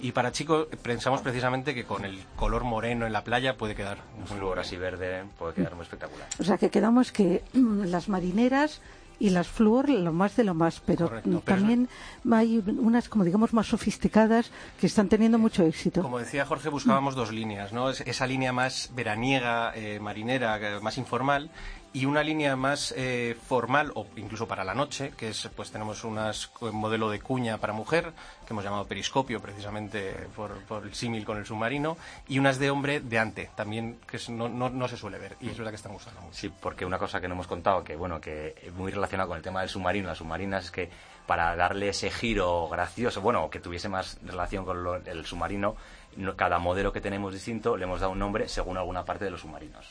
Y 0.00 0.12
para 0.12 0.32
chicos 0.32 0.66
pensamos 0.82 1.20
precisamente 1.20 1.74
que 1.74 1.84
con 1.84 2.04
el 2.04 2.24
color 2.36 2.64
moreno 2.64 3.06
en 3.06 3.12
la 3.12 3.24
playa 3.24 3.56
puede 3.56 3.74
quedar... 3.74 3.98
Un 4.18 4.26
flúor 4.26 4.58
así 4.58 4.76
verde 4.76 5.24
puede 5.38 5.54
quedar 5.54 5.74
muy 5.74 5.82
espectacular. 5.82 6.26
O 6.38 6.44
sea 6.44 6.58
que 6.58 6.70
quedamos 6.70 7.12
que 7.12 7.42
mm, 7.52 7.84
las 7.84 8.08
marineras 8.08 8.80
y 9.22 9.30
las 9.30 9.46
flúor 9.46 9.88
lo 9.88 10.12
más 10.12 10.34
de 10.34 10.42
lo 10.42 10.52
más, 10.52 10.80
pero 10.84 11.08
también 11.44 11.88
hay 12.28 12.60
unas, 12.66 13.08
como 13.08 13.22
digamos, 13.22 13.52
más 13.52 13.68
sofisticadas 13.68 14.50
que 14.80 14.88
están 14.88 15.08
teniendo 15.08 15.38
mucho 15.38 15.62
éxito. 15.62 16.02
Como 16.02 16.18
decía 16.18 16.44
Jorge, 16.44 16.70
buscábamos 16.70 17.14
dos 17.14 17.30
líneas, 17.30 17.72
¿no? 17.72 17.90
Esa 17.90 18.26
línea 18.26 18.52
más 18.52 18.90
veraniega, 18.96 19.72
eh, 19.76 20.00
marinera, 20.00 20.80
más 20.80 20.98
informal, 20.98 21.50
y 21.94 22.06
una 22.06 22.22
línea 22.22 22.56
más 22.56 22.94
eh, 22.96 23.36
formal 23.48 23.92
o 23.94 24.06
incluso 24.16 24.48
para 24.48 24.64
la 24.64 24.74
noche, 24.74 25.12
que 25.16 25.28
es 25.28 25.48
pues 25.54 25.70
tenemos 25.70 26.04
un 26.04 26.18
modelo 26.72 27.10
de 27.10 27.20
cuña 27.20 27.58
para 27.58 27.72
mujer 27.72 28.12
que 28.46 28.52
hemos 28.52 28.64
llamado 28.64 28.86
periscopio 28.86 29.40
precisamente 29.40 30.14
por, 30.34 30.52
el 30.84 30.94
símil 30.94 31.24
con 31.24 31.38
el 31.38 31.44
submarino 31.44 31.96
y 32.28 32.38
unas 32.38 32.58
de 32.58 32.70
hombre 32.70 33.00
de 33.00 33.18
ante 33.18 33.50
también 33.54 33.98
que 34.06 34.18
no, 34.30 34.48
no, 34.48 34.88
se 34.88 34.96
suele 34.96 35.18
ver 35.18 35.36
y 35.40 35.50
es 35.50 35.56
verdad 35.56 35.70
que 35.70 35.76
están 35.76 35.92
gustando 35.92 36.20
mucho. 36.22 36.34
Sí, 36.34 36.50
porque 36.60 36.86
una 36.86 36.98
cosa 36.98 37.20
que 37.20 37.28
no 37.28 37.34
hemos 37.34 37.46
contado 37.46 37.84
que 37.84 37.94
bueno 37.94 38.20
que 38.20 38.72
muy 38.76 38.90
relacionado 38.90 39.28
con 39.28 39.36
el 39.36 39.42
tema 39.42 39.60
del 39.60 39.68
submarino, 39.68 40.08
las 40.08 40.18
submarinas 40.18 40.66
es 40.66 40.70
que 40.70 40.90
para 41.26 41.54
darle 41.56 41.90
ese 41.90 42.10
giro 42.10 42.68
gracioso, 42.68 43.20
bueno, 43.20 43.48
que 43.48 43.60
tuviese 43.60 43.88
más 43.88 44.18
relación 44.24 44.64
con 44.64 45.06
el 45.06 45.24
submarino, 45.24 45.76
cada 46.36 46.58
modelo 46.58 46.92
que 46.92 47.00
tenemos 47.00 47.32
distinto 47.32 47.76
le 47.76 47.84
hemos 47.84 48.00
dado 48.00 48.12
un 48.12 48.18
nombre 48.18 48.48
según 48.48 48.76
alguna 48.76 49.04
parte 49.04 49.24
de 49.24 49.30
los 49.30 49.40
submarinos. 49.40 49.86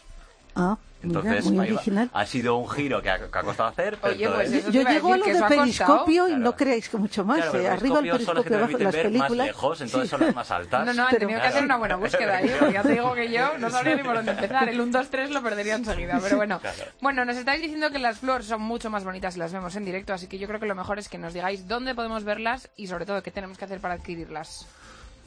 Ah, 0.55 0.77
entonces, 1.03 1.46
muy 1.46 1.72
original. 1.72 2.10
ha 2.13 2.25
sido 2.25 2.58
un 2.58 2.70
giro 2.70 3.01
que 3.01 3.10
ha, 3.10 3.20
costado 3.20 3.70
hacer. 3.70 3.98
Oye, 4.03 4.29
pues 4.29 4.72
yo 4.72 4.84
llego 4.84 5.13
a 5.13 5.17
lo 5.17 5.25
de 5.25 5.41
periscopio 5.43 6.27
y 6.29 6.36
no 6.36 6.55
creáis 6.55 6.89
que 6.89 6.98
mucho 6.98 7.25
más. 7.25 7.53
eh, 7.55 7.67
arriba 7.67 8.00
el 8.00 8.12
periscopio, 8.12 8.58
abajo 8.58 8.77
las 8.77 8.96
películas. 8.96 9.29
Más 9.29 9.31
lejos, 9.31 9.81
entonces 9.81 10.10
son 10.10 10.22
las 10.22 10.36
más 10.36 10.51
altas. 10.51 10.86
No, 10.86 10.93
no, 10.93 11.08
han 11.08 11.17
tenido 11.17 11.39
que 11.39 11.48
hacer 11.48 11.63
una 11.63 11.77
buena 11.77 11.96
búsqueda 11.96 12.38
ahí. 12.38 12.51
ya 12.72 12.84
te 12.84 12.91
digo 12.91 13.13
que 13.13 13.31
yo 13.31 13.58
no 13.58 13.70
sabría 13.70 13.96
ni 13.96 14.03
por 14.03 14.15
dónde 14.15 14.31
empezar. 14.31 14.70
El 14.70 14.79
1, 14.79 14.91
2, 14.91 15.10
3 15.10 15.31
lo 15.31 15.41
perdería 15.41 15.75
enseguida. 15.75 16.20
Pero 16.22 16.38
bueno. 16.38 16.62
Bueno, 17.01 17.25
nos 17.25 17.38
estáis 17.38 17.62
diciendo 17.62 17.89
que 17.89 18.00
las 18.00 18.20
flores 18.20 18.46
son 18.46 18.62
mucho 18.62 18.89
más 18.89 19.03
bonitas 19.03 19.34
si 19.34 19.39
las 19.39 19.51
vemos 19.51 19.75
en 19.75 19.86
directo. 19.86 20.13
Así 20.13 20.27
que 20.27 20.38
yo 20.38 20.48
creo 20.48 20.60
que 20.60 20.67
lo 20.67 20.75
mejor 20.75 21.00
es 21.00 21.10
que 21.10 21.17
nos 21.17 21.34
digáis 21.34 21.67
dónde 21.67 21.96
podemos 21.96 22.24
verlas 22.24 22.70
y 22.75 22.88
sobre 22.88 23.05
todo 23.05 23.24
qué 23.24 23.31
tenemos 23.31 23.58
que 23.58 23.65
hacer 23.65 23.79
para 23.79 23.96
adquirirlas. 23.96 24.67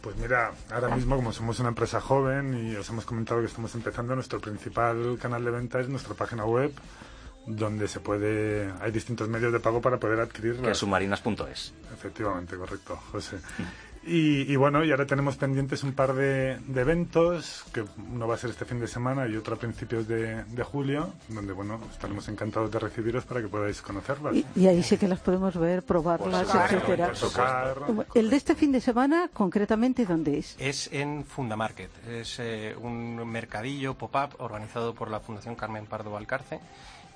Pues 0.05 0.17
mira, 0.17 0.53
ahora 0.71 0.95
mismo 0.95 1.17
como 1.17 1.33
somos 1.33 1.61
una 1.61 1.71
empresa 1.71 1.99
joven 1.99 2.69
y 2.69 2.77
os 2.77 2.87
hemos 2.91 3.07
comentado 3.07 3.41
que 3.41 3.47
estamos 3.47 3.75
empezando, 3.75 4.15
nuestro 4.15 4.39
principal 4.39 5.17
canal 5.19 5.43
de 5.43 5.51
venta 5.51 5.81
es 5.81 5.89
nuestra 5.89 6.13
página 6.13 6.45
web 6.45 6.73
donde 7.47 7.89
se 7.89 8.01
puede 8.01 8.71
hay 8.83 8.93
distintos 8.93 9.31
medios 9.31 9.51
de 9.51 9.61
pago 9.61 9.81
para 9.81 9.99
poder 9.99 10.21
adquirirlas. 10.21 10.69
Que 10.69 10.75
submarinas.es. 10.75 11.73
Efectivamente, 11.95 12.55
correcto, 12.55 12.97
José. 13.13 13.39
Y, 14.07 14.53
y 14.53 14.57
bueno, 14.57 14.85
y 14.85 14.91
ahora 14.91 15.07
tenemos 15.07 15.37
pendientes 15.37 15.83
un 15.83 15.93
par 15.93 16.15
de, 16.15 16.59
de 16.59 16.81
eventos, 16.81 17.65
que 17.73 17.85
uno 18.13 18.27
va 18.29 18.35
a 18.35 18.39
ser 18.39 18.51
este 18.51 18.65
fin 18.65 18.79
de 18.79 18.87
semana 18.87 19.27
y 19.27 19.37
otro 19.37 19.55
a 19.55 19.59
principios 19.59 20.07
de, 20.07 20.45
de 20.45 20.63
julio, 20.63 21.11
donde 21.29 21.53
bueno, 21.53 21.81
estaremos 21.91 22.29
encantados 22.29 22.71
de 22.71 22.79
recibiros 22.79 23.25
para 23.25 23.41
que 23.41 23.49
podáis 23.49 23.81
conocerlas. 23.81 24.35
Y, 24.35 24.45
y 24.57 24.67
ahí 24.67 24.83
sí 24.83 24.99
que 24.99 25.09
las 25.09 25.21
podemos 25.21 25.57
ver, 25.59 25.83
probarlas, 25.83 26.47
claro, 26.51 26.77
etcétera. 26.77 27.13
Tocar. 27.13 27.77
El 28.15 28.29
de 28.29 28.37
este 28.37 28.55
fin 28.55 28.73
de 28.73 28.81
semana, 28.81 29.31
concretamente, 29.33 30.05
¿dónde 30.05 30.39
es? 30.39 30.57
Es 30.59 30.93
en 30.93 31.25
Fundamarket. 31.25 31.91
Es 32.09 32.39
eh, 32.41 32.77
un 32.81 33.27
mercadillo 33.27 33.95
pop-up 33.95 34.35
organizado 34.39 34.95
por 34.95 35.11
la 35.11 35.21
Fundación 35.21 35.55
Carmen 35.55 35.87
Pardo 35.87 36.11
Valcarce 36.11 36.61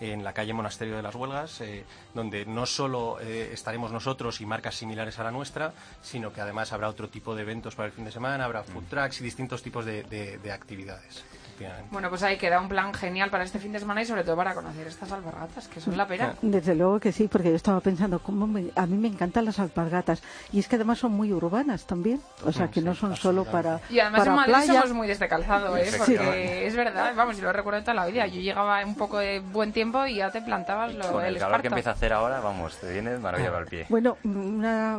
en 0.00 0.22
la 0.24 0.32
calle 0.32 0.52
Monasterio 0.52 0.96
de 0.96 1.02
las 1.02 1.14
Huelgas, 1.14 1.60
eh, 1.60 1.84
donde 2.14 2.46
no 2.46 2.66
solo 2.66 3.18
eh, 3.20 3.50
estaremos 3.52 3.90
nosotros 3.92 4.40
y 4.40 4.46
marcas 4.46 4.74
similares 4.76 5.18
a 5.18 5.24
la 5.24 5.30
nuestra, 5.30 5.72
sino 6.02 6.32
que 6.32 6.40
además 6.40 6.72
habrá 6.72 6.88
otro 6.88 7.08
tipo 7.08 7.34
de 7.34 7.42
eventos 7.42 7.74
para 7.74 7.86
el 7.86 7.92
fin 7.92 8.04
de 8.04 8.12
semana, 8.12 8.44
habrá 8.44 8.62
food 8.62 8.84
trucks 8.88 9.20
y 9.20 9.24
distintos 9.24 9.62
tipos 9.62 9.84
de, 9.84 10.04
de- 10.04 10.38
de 10.38 10.52
actividades. 10.52 11.24
Efectivamente. 11.58 11.88
Bueno, 11.90 12.08
pues 12.08 12.22
ahí 12.22 12.36
queda 12.36 12.60
un 12.60 12.68
plan 12.68 12.92
genial 12.94 13.30
para 13.30 13.44
este 13.44 13.58
fin 13.58 13.72
de 13.72 13.78
semana 13.78 14.02
y 14.02 14.06
sobre 14.06 14.24
todo 14.24 14.36
para 14.36 14.54
conocer 14.54 14.86
estas 14.86 15.10
alpargatas, 15.12 15.68
que 15.68 15.80
son 15.80 15.96
la 15.96 16.06
pera. 16.06 16.34
Desde 16.42 16.74
luego 16.74 17.00
que 17.00 17.12
sí, 17.12 17.28
porque 17.28 17.50
yo 17.50 17.56
estaba 17.56 17.80
pensando, 17.80 18.18
cómo 18.20 18.46
me- 18.46 18.70
a 18.76 18.86
mí 18.86 18.96
me 18.96 19.08
encantan 19.08 19.44
las 19.44 19.58
alpargatas. 19.58 20.22
Y 20.52 20.58
es 20.60 20.68
que 20.68 20.76
además 20.76 20.98
son 20.98 21.12
muy 21.12 21.32
urbanas 21.32 21.84
también. 21.86 22.20
O 22.44 22.52
sea, 22.52 22.68
que 22.68 22.80
no 22.80 22.94
son 22.94 23.16
solo 23.16 23.44
para, 23.44 23.80
Y 23.90 23.98
además 24.00 24.20
para 24.20 24.30
en 24.30 24.36
Madrid 24.36 24.52
playa. 24.54 24.80
somos 24.82 24.96
muy 24.96 25.08
descalzado, 25.08 25.76
¿eh? 25.76 25.86
Sí. 25.90 25.98
Porque 25.98 26.66
es 26.66 26.76
verdad, 26.76 27.12
vamos, 27.16 27.38
y 27.38 27.40
lo 27.42 27.52
recuerdo 27.52 27.80
toda 27.80 27.94
la 27.94 28.06
vida. 28.06 28.26
Yo 28.26 28.40
llegaba 28.40 28.84
un 28.84 28.94
poco 28.94 29.18
de 29.18 29.40
buen 29.40 29.72
tiempo 29.72 30.06
y 30.06 30.16
ya 30.16 30.30
te 30.30 30.40
plantabas 30.42 30.94
lo, 30.94 31.12
Con 31.12 31.24
el 31.24 31.34
el 31.34 31.40
calor 31.40 31.60
que 31.60 31.68
empieza 31.68 31.90
a 31.90 31.92
hacer 31.94 32.12
ahora, 32.12 32.40
vamos, 32.40 32.76
te 32.78 32.92
viene 32.92 33.16
maravilla 33.18 33.50
para 33.50 33.62
el 33.62 33.68
pie. 33.68 33.86
Bueno, 33.88 34.16
una 34.24 34.98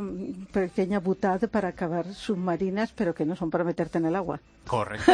pequeña 0.51 0.99
butad 0.99 1.39
para 1.49 1.69
acabar 1.69 2.05
submarinas, 2.13 2.91
pero 2.95 3.13
que 3.13 3.25
no 3.25 3.35
son 3.35 3.49
para 3.49 3.63
meterte 3.63 3.97
en 3.97 4.05
el 4.05 4.15
agua. 4.15 4.39
Correcto. 4.67 5.11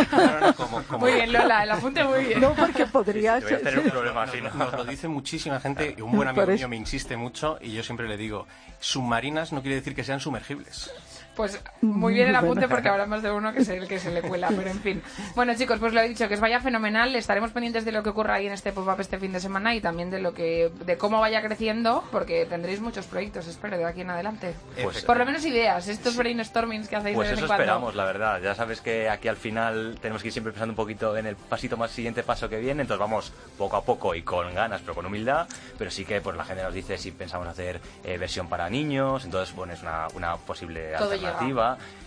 Como- 0.57 0.81
Muy 0.99 1.13
bien, 1.13 1.31
Lola, 1.37 1.63
el 1.63 1.71
apunte 1.71 2.03
muy 2.03 2.25
bien. 2.25 2.41
No, 2.41 2.53
porque 2.53 2.85
podrías... 2.85 3.43
Te 3.43 3.45
voy 3.45 3.53
a 3.53 3.57
hacer 3.57 3.79
un 3.79 3.89
problema 3.89 4.23
así, 4.23 4.41
¿no? 4.41 4.53
nos 4.53 4.73
lo 4.73 4.85
dice 4.85 5.07
muchísima 5.07 5.59
gente 5.59 5.95
y 5.97 6.01
un 6.01 6.11
buen 6.11 6.27
amigo 6.27 6.47
mío 6.47 6.67
me 6.67 6.75
insiste 6.75 7.17
mucho 7.17 7.57
y 7.61 7.71
yo 7.71 7.83
siempre 7.83 8.07
le 8.07 8.17
digo, 8.17 8.47
submarinas 8.79 9.51
no 9.53 9.61
quiere 9.61 9.75
decir 9.75 9.95
que 9.95 10.03
sean 10.03 10.19
sumergibles. 10.19 10.91
Pues 11.35 11.59
muy 11.81 12.13
bien 12.13 12.29
el 12.29 12.35
apunte 12.35 12.67
porque 12.67 12.89
habrá 12.89 13.05
más 13.05 13.21
de 13.21 13.31
uno 13.31 13.53
que 13.53 13.59
es 13.59 13.69
el 13.69 13.87
que 13.87 13.99
se 13.99 14.11
le 14.11 14.21
cuela, 14.21 14.49
pero 14.55 14.69
en 14.69 14.79
fin. 14.79 15.01
Bueno, 15.35 15.53
chicos, 15.55 15.79
pues 15.79 15.93
lo 15.93 16.01
he 16.01 16.07
dicho, 16.09 16.27
que 16.27 16.35
os 16.35 16.39
vaya 16.39 16.59
fenomenal. 16.59 17.15
Estaremos 17.15 17.51
pendientes 17.51 17.85
de 17.85 17.91
lo 17.91 18.03
que 18.03 18.09
ocurra 18.09 18.35
ahí 18.35 18.47
en 18.47 18.53
este 18.53 18.71
pop-up 18.71 18.99
este 18.99 19.17
fin 19.19 19.31
de 19.33 19.39
semana 19.39 19.75
y 19.75 19.81
también 19.81 20.09
de 20.11 20.19
lo 20.19 20.33
que 20.33 20.71
de 20.85 20.97
cómo 20.97 21.19
vaya 21.19 21.41
creciendo, 21.41 22.03
porque 22.11 22.45
tendréis 22.45 22.79
muchos 22.79 23.05
proyectos, 23.05 23.47
espero, 23.47 23.77
de 23.77 23.85
aquí 23.85 24.01
en 24.01 24.09
adelante. 24.09 24.53
Pues, 24.81 25.03
Por 25.03 25.17
lo 25.17 25.25
menos 25.25 25.45
ideas, 25.45 25.87
estos 25.87 26.15
brainstormings 26.15 26.87
que 26.87 26.95
hacéis 26.95 27.15
Pues 27.15 27.27
de 27.29 27.35
vez 27.35 27.37
eso 27.37 27.45
en 27.45 27.47
cuando. 27.47 27.63
esperamos, 27.63 27.95
la 27.95 28.05
verdad. 28.05 28.41
Ya 28.41 28.55
sabes 28.55 28.81
que 28.81 29.09
aquí 29.09 29.27
al 29.27 29.37
final 29.37 29.97
tenemos 30.01 30.21
que 30.21 30.29
ir 30.29 30.33
siempre 30.33 30.51
pensando 30.53 30.71
un 30.71 30.77
poquito 30.77 31.15
en 31.17 31.25
el 31.25 31.35
pasito 31.35 31.77
más 31.77 31.91
siguiente 31.91 32.23
paso 32.23 32.49
que 32.49 32.59
viene, 32.59 32.81
entonces 32.81 32.99
vamos 32.99 33.33
poco 33.57 33.75
a 33.77 33.83
poco 33.83 34.15
y 34.15 34.21
con 34.21 34.53
ganas, 34.53 34.81
pero 34.81 34.95
con 34.95 35.05
humildad. 35.05 35.47
Pero 35.77 35.91
sí 35.91 36.05
que 36.05 36.21
pues 36.21 36.35
la 36.35 36.45
gente 36.45 36.63
nos 36.63 36.73
dice 36.73 36.97
si 36.97 37.11
pensamos 37.11 37.47
hacer 37.47 37.79
eh, 38.03 38.17
versión 38.17 38.47
para 38.47 38.69
niños, 38.69 39.25
entonces 39.25 39.55
bueno, 39.55 39.73
es 39.73 39.81
una, 39.81 40.07
una 40.13 40.37
posible 40.37 40.93
Todo 40.97 41.11
alternativa. 41.11 41.24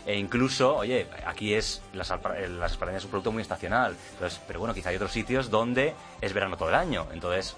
E 0.06 0.16
incluso, 0.16 0.74
oye, 0.74 1.06
aquí 1.26 1.52
es 1.52 1.82
las, 1.92 2.08
las 2.08 2.72
es 2.72 3.04
un 3.04 3.10
producto 3.10 3.30
muy 3.30 3.42
estacional, 3.42 3.94
entonces, 4.12 4.40
pero 4.46 4.58
bueno, 4.58 4.72
quizá 4.72 4.88
hay 4.88 4.96
otros 4.96 5.12
sitios 5.12 5.50
donde 5.50 5.94
es 6.22 6.32
verano 6.32 6.56
todo 6.56 6.70
el 6.70 6.76
año, 6.76 7.06
entonces 7.12 7.56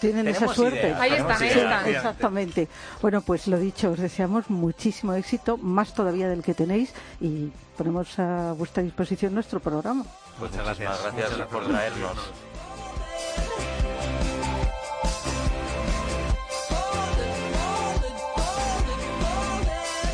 Tienen 0.00 0.26
esa 0.26 0.48
suerte. 0.48 0.80
ideas, 0.80 1.00
Ahí 1.00 1.12
están, 1.12 1.42
ahí 1.42 1.48
están. 1.48 1.88
Exactamente. 1.88 2.68
Bueno, 3.00 3.20
pues 3.20 3.46
lo 3.46 3.56
dicho, 3.56 3.92
os 3.92 4.00
deseamos 4.00 4.50
muchísimo 4.50 5.12
éxito, 5.14 5.58
más 5.58 5.94
todavía 5.94 6.28
del 6.28 6.42
que 6.42 6.54
tenéis, 6.54 6.92
y 7.20 7.52
ponemos 7.76 8.18
a 8.18 8.52
vuestra 8.54 8.82
disposición 8.82 9.34
nuestro 9.34 9.60
programa. 9.60 10.04
Muchas 10.40 10.64
gracias. 10.64 11.02
gracias 11.02 11.30
Muchas 11.30 11.46
por 11.46 11.66
traernos. 11.68 12.18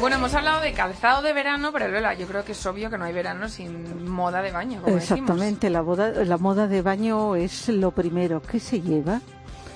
Bueno, 0.03 0.17
hemos 0.17 0.35
hablado 0.35 0.61
de 0.61 0.73
calzado 0.73 1.23
de 1.23 1.33
verano, 1.33 1.71
pero 1.73 1.87
Lola, 1.87 2.15
yo 2.15 2.27
creo 2.27 2.45
que 2.45 2.51
es 2.51 2.67
obvio 2.67 2.91
que 2.91 2.99
no 2.99 3.05
hay 3.05 3.13
verano 3.13 3.49
sin 3.49 4.11
moda 4.11 4.43
de 4.43 4.51
baño, 4.51 4.83
como. 4.83 4.97
Exactamente, 4.97 5.71
la, 5.71 5.81
boda, 5.81 6.25
la 6.25 6.39
moda 6.39 6.67
de 6.67 6.83
baño 6.83 7.37
es 7.37 7.69
lo 7.69 7.93
primero. 7.93 8.43
¿Qué 8.43 8.59
se 8.59 8.81
lleva? 8.81 9.21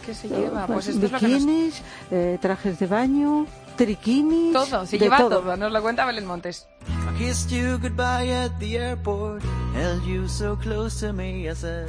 ¿Qué 0.05 0.15
se 0.15 0.29
lleva? 0.29 0.67
Pues 0.67 0.89
esto 0.89 1.07
es 1.07 1.13
lo 1.13 1.19
que 1.21 1.29
nos... 1.29 1.83
Eh, 2.11 2.39
trajes 2.41 2.81
de 2.81 2.89
baño, 2.89 3.47
triquinis. 3.77 4.53
Todo, 4.53 4.85
se 4.85 4.99
lleva 4.99 5.19
todo. 5.19 5.57
Nos 5.57 5.71
lo 5.71 5.81
cuenta 5.81 6.05
Belén 6.05 6.27
Montes. 6.27 6.67
I 6.89 7.17
kissed 7.19 7.57
you 7.57 7.79
goodbye 7.79 8.29
at 8.29 8.51
the 8.59 8.79
airport, 8.79 9.45
held 9.77 10.05
you 10.05 10.27
so 10.27 10.57
close 10.57 11.07
to 11.07 11.13
me, 11.13 11.49
I 11.49 11.55
said. 11.55 11.89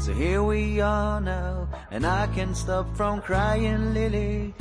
So 0.00 0.12
here 0.12 0.42
we 0.42 0.80
are 0.80 1.20
now, 1.20 1.68
and 1.92 2.04
I 2.04 2.26
can't 2.34 2.56
stop 2.56 2.86
from 2.96 3.22
crying, 3.22 3.94
Lily. 3.94 4.52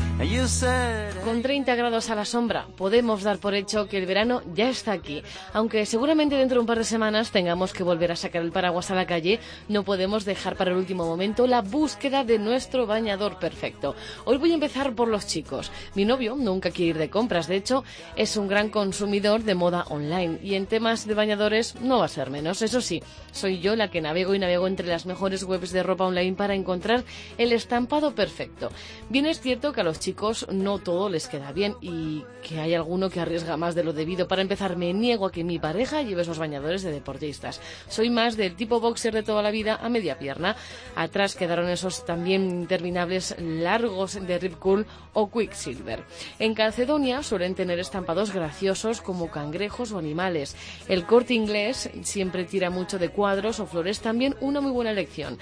Con 1.26 1.42
30 1.42 1.76
grados 1.76 2.10
a 2.10 2.16
la 2.16 2.24
sombra, 2.24 2.68
podemos 2.78 3.24
dar 3.24 3.38
por 3.40 3.54
hecho 3.54 3.88
que 3.88 3.98
el 3.98 4.06
verano 4.06 4.44
ya 4.54 4.70
está 4.70 4.94
aquí. 4.94 5.22
Aunque 5.54 5.86
seguramente 5.86 6.38
dentro 6.38 6.56
de 6.56 6.62
un 6.62 6.68
par 6.68 6.78
de 6.78 6.86
semanas 6.86 7.32
tengamos 7.32 7.74
que 7.74 7.84
volver 7.84 8.12
a 8.12 8.16
sacar 8.16 8.42
el 8.42 8.52
paraguas 8.52 8.92
a 8.92 8.96
la 8.96 9.08
calle, 9.08 9.40
no 9.68 9.84
podemos 9.84 10.24
dejar 10.24 10.56
para 10.56 10.72
el 10.72 10.78
último 10.78 11.06
momento 11.06 11.48
la 11.48 11.62
búsqueda 11.62 12.24
de 12.24 12.40
nuestro 12.40 12.86
bañador 12.86 13.40
perfecto. 13.40 13.96
Hoy 14.24 14.38
voy 14.38 14.52
a 14.52 14.54
empezar 14.54 14.96
por 14.96 15.10
los 15.10 15.28
chicos. 15.28 15.72
Mi 15.96 16.06
novio 16.06 16.36
nunca 16.38 16.72
quiere 16.72 16.92
ir 16.92 16.98
de 16.98 17.10
compras, 17.10 17.48
de 17.48 17.58
hecho, 17.58 17.84
es 18.16 18.38
un 18.38 18.48
gran 18.48 18.70
consumidor 18.70 19.44
de 19.44 19.56
moda 19.56 19.86
online 19.90 20.40
y 20.42 20.56
en 20.56 20.68
temas 20.68 21.08
de 21.08 21.16
bañadores 21.16 21.76
no 21.82 22.00
va 22.00 22.06
a 22.06 22.10
ser 22.10 22.30
menos. 22.30 22.62
Eso 22.62 22.80
sí, 22.80 23.04
soy 23.32 23.60
yo 23.60 23.76
la 23.76 23.90
que 23.90 24.00
navego 24.00 24.34
y 24.34 24.40
navego 24.40 24.68
entre 24.68 24.88
las 24.88 25.06
mejores 25.06 25.44
webs 25.44 25.72
de 25.72 25.84
ropa 25.84 26.06
online 26.06 26.36
para 26.36 26.56
encontrar 26.56 27.04
el 27.38 27.52
estampado 27.52 28.16
perfecto. 28.16 28.70
Bien 29.10 29.26
es 29.26 29.42
cierto 29.42 29.74
que 29.74 29.82
a 29.82 29.84
los 29.84 30.00
chicos 30.06 30.46
no 30.52 30.78
todo 30.78 31.10
les 31.10 31.28
queda 31.28 31.52
bien 31.52 31.76
y 31.82 32.24
que 32.44 32.60
hay 32.60 32.76
alguno 32.76 33.10
que 33.10 33.20
arriesga 33.20 33.58
más 33.58 33.74
de 33.74 33.84
lo 33.84 33.92
debido. 33.92 34.28
Para 34.28 34.44
empezar, 34.44 34.78
me 34.78 34.94
niego 34.94 35.26
a 35.26 35.32
que 35.32 35.44
mi 35.44 35.58
pareja 35.58 36.04
lleve 36.04 36.22
esos 36.22 36.38
bañadores 36.38 36.84
de 36.84 36.92
deportistas. 36.92 37.60
Soy 37.90 38.12
más 38.12 38.38
del 38.38 38.56
tipo 38.56 38.80
boxer 38.80 39.16
de 39.16 39.24
toda 39.24 39.42
la 39.42 39.50
vida 39.50 39.80
a 39.82 39.90
media 39.90 40.20
pierna. 40.20 40.56
Atrás 40.96 41.36
quedaron 41.36 41.70
esos 41.70 42.06
también 42.06 42.44
interminables 42.52 43.36
largos 43.40 44.14
de 44.14 44.38
Rip 44.38 44.60
Curl 44.60 44.86
o 45.14 45.32
Quicksilver. 45.32 46.04
En 46.38 46.54
Calcedonia 46.54 47.24
suelen 47.24 47.56
tener 47.56 47.80
estampados 47.80 48.32
graciosos 48.32 49.02
como 49.02 49.32
cangrejos 49.32 49.92
o 49.92 49.98
animales. 49.98 50.56
El 50.88 51.08
corte 51.08 51.34
inglés 51.34 51.90
siempre 52.04 52.46
tira 52.46 52.70
mucho 52.70 53.00
de 53.00 53.10
cuadros 53.10 53.60
o 53.60 53.66
flores, 53.66 54.02
también 54.02 54.36
una 54.40 54.62
muy 54.62 54.72
buena 54.72 54.92
elección. 54.92 55.40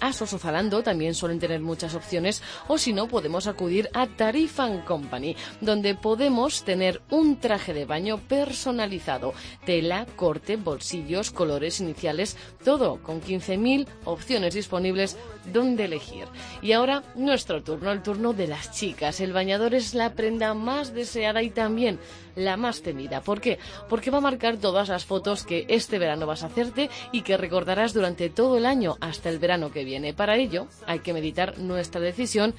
Asos 0.00 0.32
o 0.34 0.38
Zalando 0.38 0.82
también 0.82 1.14
suelen 1.14 1.38
tener 1.38 1.60
muchas 1.60 1.94
opciones 1.94 2.42
o 2.68 2.76
si 2.76 2.92
no 2.92 3.08
podemos 3.08 3.46
acudir 3.46 3.88
a 3.94 4.05
Tarifan 4.06 4.82
Company 4.82 5.36
donde 5.60 5.94
podemos 5.94 6.64
tener 6.64 7.00
un 7.10 7.38
traje 7.38 7.74
de 7.74 7.84
baño 7.84 8.18
personalizado, 8.18 9.34
tela, 9.64 10.06
corte, 10.16 10.56
bolsillos, 10.56 11.30
colores 11.30 11.80
iniciales, 11.80 12.36
todo 12.64 13.02
con 13.02 13.20
15.000 13.20 13.86
opciones 14.04 14.54
disponibles 14.54 15.16
donde 15.52 15.84
elegir. 15.84 16.26
Y 16.62 16.72
ahora 16.72 17.02
nuestro 17.14 17.62
turno, 17.62 17.92
el 17.92 18.02
turno 18.02 18.32
de 18.32 18.46
las 18.46 18.72
chicas. 18.72 19.20
El 19.20 19.32
bañador 19.32 19.74
es 19.74 19.94
la 19.94 20.12
prenda 20.12 20.54
más 20.54 20.94
deseada 20.94 21.42
y 21.42 21.50
también 21.50 21.98
la 22.34 22.56
más 22.56 22.82
temida. 22.82 23.20
¿Por 23.20 23.40
qué? 23.40 23.58
Porque 23.88 24.10
va 24.10 24.18
a 24.18 24.22
marcar 24.22 24.58
todas 24.58 24.88
las 24.88 25.04
fotos 25.04 25.44
que 25.44 25.64
este 25.68 25.98
verano 25.98 26.26
vas 26.26 26.42
a 26.42 26.46
hacerte 26.46 26.90
y 27.12 27.22
que 27.22 27.36
recordarás 27.36 27.94
durante 27.94 28.30
todo 28.30 28.58
el 28.58 28.66
año 28.66 28.96
hasta 29.00 29.30
el 29.30 29.38
verano 29.38 29.72
que 29.72 29.84
viene. 29.84 30.14
Para 30.14 30.36
ello 30.36 30.68
hay 30.86 31.00
que 31.00 31.14
meditar 31.14 31.58
nuestra 31.58 32.00
decisión, 32.00 32.54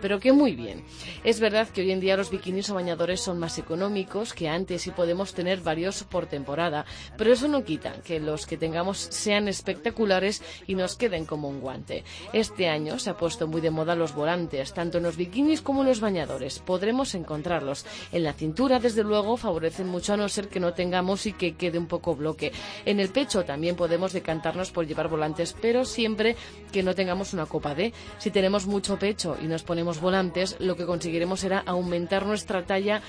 pero 0.00 0.20
que 0.20 0.32
muy 0.32 0.54
bien. 0.54 0.84
Es 1.24 1.40
verdad 1.40 1.68
que 1.68 1.82
hoy 1.82 1.90
en 1.92 2.00
día 2.00 2.16
los 2.16 2.30
bikinis 2.30 2.70
o 2.70 2.74
bañadores 2.74 3.20
son 3.20 3.38
más 3.38 3.58
económicos 3.58 4.32
que 4.32 4.48
antes 4.48 4.86
y 4.86 4.90
podemos 4.90 5.34
tener 5.34 5.60
varios 5.60 6.04
por 6.04 6.26
temporada, 6.26 6.84
pero 7.16 7.32
eso 7.32 7.48
no 7.48 7.64
quita 7.64 7.92
que 8.02 8.20
los 8.20 8.46
que 8.46 8.56
tengamos 8.56 8.98
sean 8.98 9.48
espectaculares 9.48 10.42
y 10.66 10.74
nos 10.74 10.96
queden 10.96 11.26
como 11.26 11.48
un 11.48 11.60
guante. 11.60 12.04
Este 12.32 12.68
año 12.68 12.98
se 12.98 13.10
ha 13.10 13.16
puesto 13.16 13.46
muy 13.46 13.60
de 13.60 13.70
moda 13.70 13.94
los 13.94 14.14
volantes, 14.14 14.72
tanto 14.72 14.98
en 14.98 15.04
los 15.04 15.16
bikinis 15.16 15.62
como 15.62 15.82
en 15.82 15.88
los 15.88 16.00
bañadores. 16.00 16.58
Podremos 16.58 17.14
encontrarlos. 17.14 17.84
En 18.12 18.24
la 18.24 18.32
cintura, 18.32 18.78
desde 18.78 19.04
luego, 19.04 19.36
favorecen 19.36 19.88
mucho 19.88 20.14
a 20.14 20.16
no 20.16 20.28
ser 20.28 20.48
que 20.48 20.60
no 20.60 20.74
tengamos 20.74 21.26
y 21.26 21.32
que 21.32 21.54
quede 21.54 21.78
un 21.78 21.86
poco 21.86 22.14
bloque. 22.16 22.52
En 22.84 23.00
el 23.00 23.10
pecho 23.10 23.44
también 23.44 23.76
podemos 23.76 24.12
decantarnos 24.12 24.70
por 24.70 24.86
llevar 24.86 25.08
volantes, 25.08 25.54
pero 25.60 25.84
siempre 25.84 26.36
que 26.72 26.82
no 26.82 26.94
tengamos 26.94 27.32
una 27.32 27.46
copa 27.46 27.74
D. 27.74 27.92
Si 28.18 28.30
tenemos 28.30 28.66
mucho 28.66 28.98
pecho 28.98 29.36
y 29.42 29.46
nos 29.46 29.62
ponemos 29.62 30.00
volantes, 30.00 30.56
lo 30.60 30.76
que 30.76 30.79
conseguiremos 30.86 31.40
será 31.40 31.62
aumentar 31.66 32.26
nuestra 32.26 32.62
talla 32.62 33.02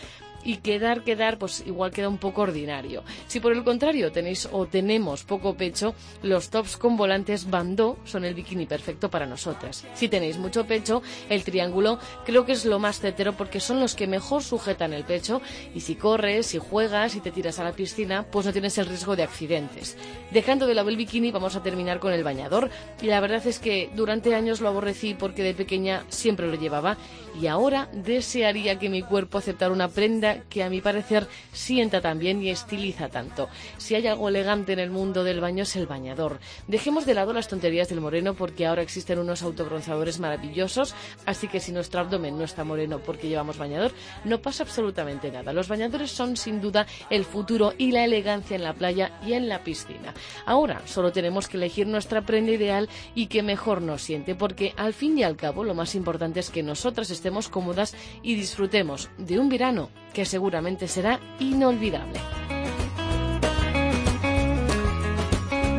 y 0.43 0.57
quedar, 0.57 1.03
quedar, 1.03 1.37
pues 1.37 1.63
igual 1.65 1.91
queda 1.91 2.09
un 2.09 2.17
poco 2.17 2.41
ordinario. 2.41 3.03
Si 3.27 3.39
por 3.39 3.53
el 3.53 3.63
contrario 3.63 4.11
tenéis 4.11 4.47
o 4.51 4.65
tenemos 4.65 5.23
poco 5.23 5.55
pecho, 5.55 5.93
los 6.23 6.49
tops 6.49 6.77
con 6.77 6.97
volantes 6.97 7.49
bandó 7.49 7.97
son 8.05 8.25
el 8.25 8.33
bikini 8.33 8.65
perfecto 8.65 9.09
para 9.09 9.25
nosotras. 9.25 9.85
Si 9.93 10.07
tenéis 10.07 10.37
mucho 10.37 10.65
pecho, 10.65 11.01
el 11.29 11.43
triángulo 11.43 11.99
creo 12.25 12.45
que 12.45 12.53
es 12.53 12.65
lo 12.65 12.79
más 12.79 12.99
cetero 12.99 13.33
porque 13.33 13.59
son 13.59 13.79
los 13.79 13.95
que 13.95 14.07
mejor 14.07 14.43
sujetan 14.43 14.93
el 14.93 15.03
pecho 15.03 15.41
y 15.73 15.81
si 15.81 15.95
corres, 15.95 16.47
si 16.47 16.57
juegas, 16.57 17.13
si 17.13 17.21
te 17.21 17.31
tiras 17.31 17.59
a 17.59 17.63
la 17.63 17.73
piscina, 17.73 18.25
pues 18.31 18.45
no 18.45 18.51
tienes 18.51 18.77
el 18.77 18.85
riesgo 18.85 19.15
de 19.15 19.23
accidentes. 19.23 19.97
Dejando 20.31 20.67
de 20.67 20.75
lado 20.75 20.89
el 20.89 20.97
bikini, 20.97 21.31
vamos 21.31 21.55
a 21.55 21.63
terminar 21.63 21.99
con 21.99 22.13
el 22.13 22.23
bañador 22.23 22.69
y 23.01 23.07
la 23.07 23.19
verdad 23.19 23.45
es 23.45 23.59
que 23.59 23.89
durante 23.95 24.35
años 24.35 24.61
lo 24.61 24.69
aborrecí 24.69 25.13
porque 25.13 25.43
de 25.43 25.53
pequeña 25.53 26.05
siempre 26.09 26.47
lo 26.47 26.55
llevaba 26.55 26.97
y 27.39 27.47
ahora 27.47 27.89
desearía 27.93 28.79
que 28.79 28.89
mi 28.89 29.01
cuerpo 29.01 29.37
aceptara 29.37 29.73
una 29.73 29.87
prenda 29.87 30.30
que 30.49 30.63
a 30.63 30.69
mi 30.69 30.81
parecer 30.81 31.27
sienta 31.51 32.01
tan 32.01 32.19
bien 32.19 32.41
y 32.41 32.49
estiliza 32.49 33.09
tanto. 33.09 33.49
Si 33.77 33.95
hay 33.95 34.07
algo 34.07 34.29
elegante 34.29 34.73
en 34.73 34.79
el 34.79 34.89
mundo 34.89 35.23
del 35.23 35.41
baño 35.41 35.63
es 35.63 35.75
el 35.75 35.87
bañador. 35.87 36.39
Dejemos 36.67 37.05
de 37.05 37.13
lado 37.13 37.33
las 37.33 37.47
tonterías 37.47 37.89
del 37.89 38.01
moreno 38.01 38.33
porque 38.33 38.65
ahora 38.65 38.81
existen 38.81 39.19
unos 39.19 39.43
autobronzadores 39.43 40.19
maravillosos, 40.19 40.95
así 41.25 41.47
que 41.47 41.59
si 41.59 41.71
nuestro 41.71 42.01
abdomen 42.01 42.37
no 42.37 42.43
está 42.43 42.63
moreno 42.63 42.99
porque 42.99 43.27
llevamos 43.27 43.57
bañador, 43.57 43.91
no 44.23 44.41
pasa 44.41 44.63
absolutamente 44.63 45.31
nada. 45.31 45.53
Los 45.53 45.67
bañadores 45.67 46.11
son 46.11 46.37
sin 46.37 46.61
duda 46.61 46.87
el 47.09 47.25
futuro 47.25 47.73
y 47.77 47.91
la 47.91 48.05
elegancia 48.05 48.55
en 48.55 48.63
la 48.63 48.73
playa 48.73 49.19
y 49.25 49.33
en 49.33 49.49
la 49.49 49.63
piscina. 49.63 50.13
Ahora 50.45 50.81
solo 50.85 51.11
tenemos 51.11 51.47
que 51.47 51.57
elegir 51.57 51.87
nuestra 51.87 52.21
prenda 52.21 52.51
ideal 52.51 52.89
y 53.15 53.27
que 53.27 53.43
mejor 53.43 53.81
nos 53.81 54.01
siente, 54.01 54.35
porque 54.35 54.73
al 54.77 54.93
fin 54.93 55.17
y 55.17 55.23
al 55.23 55.35
cabo 55.35 55.63
lo 55.63 55.73
más 55.73 55.95
importante 55.95 56.39
es 56.39 56.49
que 56.49 56.63
nosotras 56.63 57.09
estemos 57.09 57.49
cómodas 57.49 57.95
y 58.21 58.35
disfrutemos 58.35 59.09
de 59.17 59.39
un 59.39 59.49
verano 59.49 59.89
que 60.13 60.25
seguramente 60.25 60.87
será 60.87 61.19
inolvidable. 61.39 62.19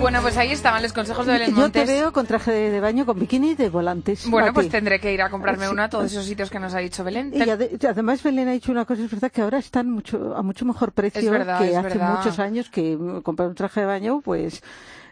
Bueno, 0.00 0.20
pues 0.20 0.36
ahí 0.36 0.50
estaban 0.50 0.82
los 0.82 0.92
consejos 0.92 1.24
de 1.26 1.32
Belén 1.34 1.50
Yo 1.50 1.56
Montes. 1.60 1.86
te 1.86 1.92
veo 1.92 2.12
con 2.12 2.26
traje 2.26 2.50
de 2.50 2.80
baño, 2.80 3.06
con 3.06 3.20
bikini 3.20 3.50
y 3.50 3.54
de 3.54 3.68
volantes. 3.70 4.28
Bueno, 4.28 4.52
pues 4.52 4.68
tendré 4.68 4.98
que 4.98 5.12
ir 5.14 5.22
a 5.22 5.30
comprarme 5.30 5.66
Sí. 5.66 5.72
una 5.72 5.84
a 5.84 5.88
todos 5.88 6.06
esos 6.10 6.24
sitios 6.24 6.50
que 6.50 6.58
nos 6.58 6.74
ha 6.74 6.78
dicho 6.78 7.04
Belén. 7.04 7.30
Y 7.32 7.38
ade- 7.38 7.78
además 7.88 8.20
Belén 8.20 8.48
ha 8.48 8.52
dicho 8.52 8.72
una 8.72 8.84
cosa, 8.84 9.02
es 9.04 9.10
verdad 9.12 9.30
que 9.30 9.42
ahora 9.42 9.58
están 9.58 9.88
mucho, 9.88 10.34
a 10.36 10.42
mucho 10.42 10.64
mejor 10.64 10.90
precio 10.90 11.20
Es 11.22 11.30
verdad, 11.30 11.60
que 11.60 11.70
es 11.70 11.76
hace 11.76 11.88
verdad. 11.90 12.18
muchos 12.18 12.38
años 12.40 12.68
que 12.68 12.98
comprar 13.22 13.48
un 13.48 13.54
traje 13.54 13.78
de 13.80 13.86
baño 13.86 14.20
pues 14.24 14.60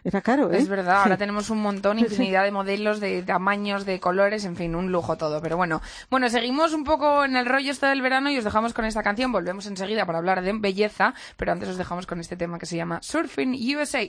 era 0.03 0.21
caro, 0.21 0.51
¿eh? 0.51 0.57
Es 0.57 0.67
verdad, 0.67 0.95
Sí. 0.97 1.01
ahora 1.03 1.17
tenemos 1.17 1.49
un 1.49 1.61
montón, 1.61 1.99
infinidad 1.99 2.43
de 2.43 2.51
modelos, 2.51 2.99
de 2.99 3.21
tamaños, 3.23 3.85
de 3.85 3.99
colores, 3.99 4.45
en 4.45 4.55
fin, 4.55 4.75
un 4.75 4.91
lujo 4.91 5.17
todo. 5.17 5.41
Pero 5.41 5.57
bueno, 5.57 5.81
bueno, 6.09 6.29
seguimos 6.29 6.73
un 6.73 6.83
poco 6.83 7.23
en 7.25 7.35
el 7.35 7.45
rollo 7.45 7.71
este 7.71 7.85
del 7.85 8.01
verano 8.01 8.29
y 8.31 8.37
os 8.37 8.43
dejamos 8.43 8.73
con 8.73 8.85
esta 8.85 9.03
canción. 9.03 9.31
Volvemos 9.31 9.65
enseguida 9.67 10.05
para 10.05 10.17
hablar 10.17 10.41
de 10.41 10.53
belleza, 10.53 11.13
pero 11.37 11.51
antes 11.51 11.69
os 11.69 11.77
dejamos 11.77 12.07
con 12.07 12.19
este 12.19 12.35
tema 12.35 12.57
que 12.59 12.65
se 12.65 12.77
llama 12.77 12.99
Surfing 13.01 13.53
USA. 13.77 14.07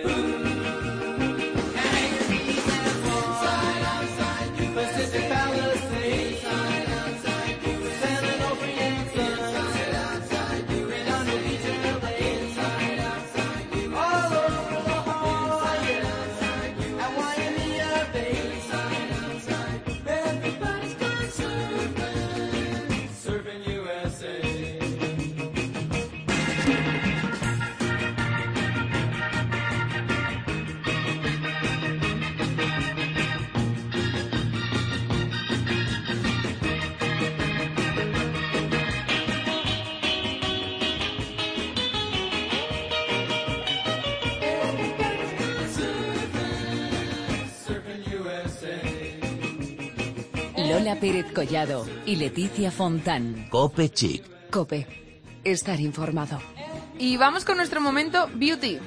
USA. 0.00 0.41
Lola 50.72 50.98
Pérez 50.98 51.26
Collado 51.34 51.84
y 52.06 52.16
Leticia 52.16 52.70
Fontán. 52.70 53.46
Cope 53.50 53.90
Chic. 53.90 54.24
Cope. 54.48 54.86
Estar 55.44 55.78
informado. 55.78 56.38
Y 56.98 57.18
vamos 57.18 57.44
con 57.44 57.58
nuestro 57.58 57.78
momento 57.82 58.30
beauty. 58.32 58.78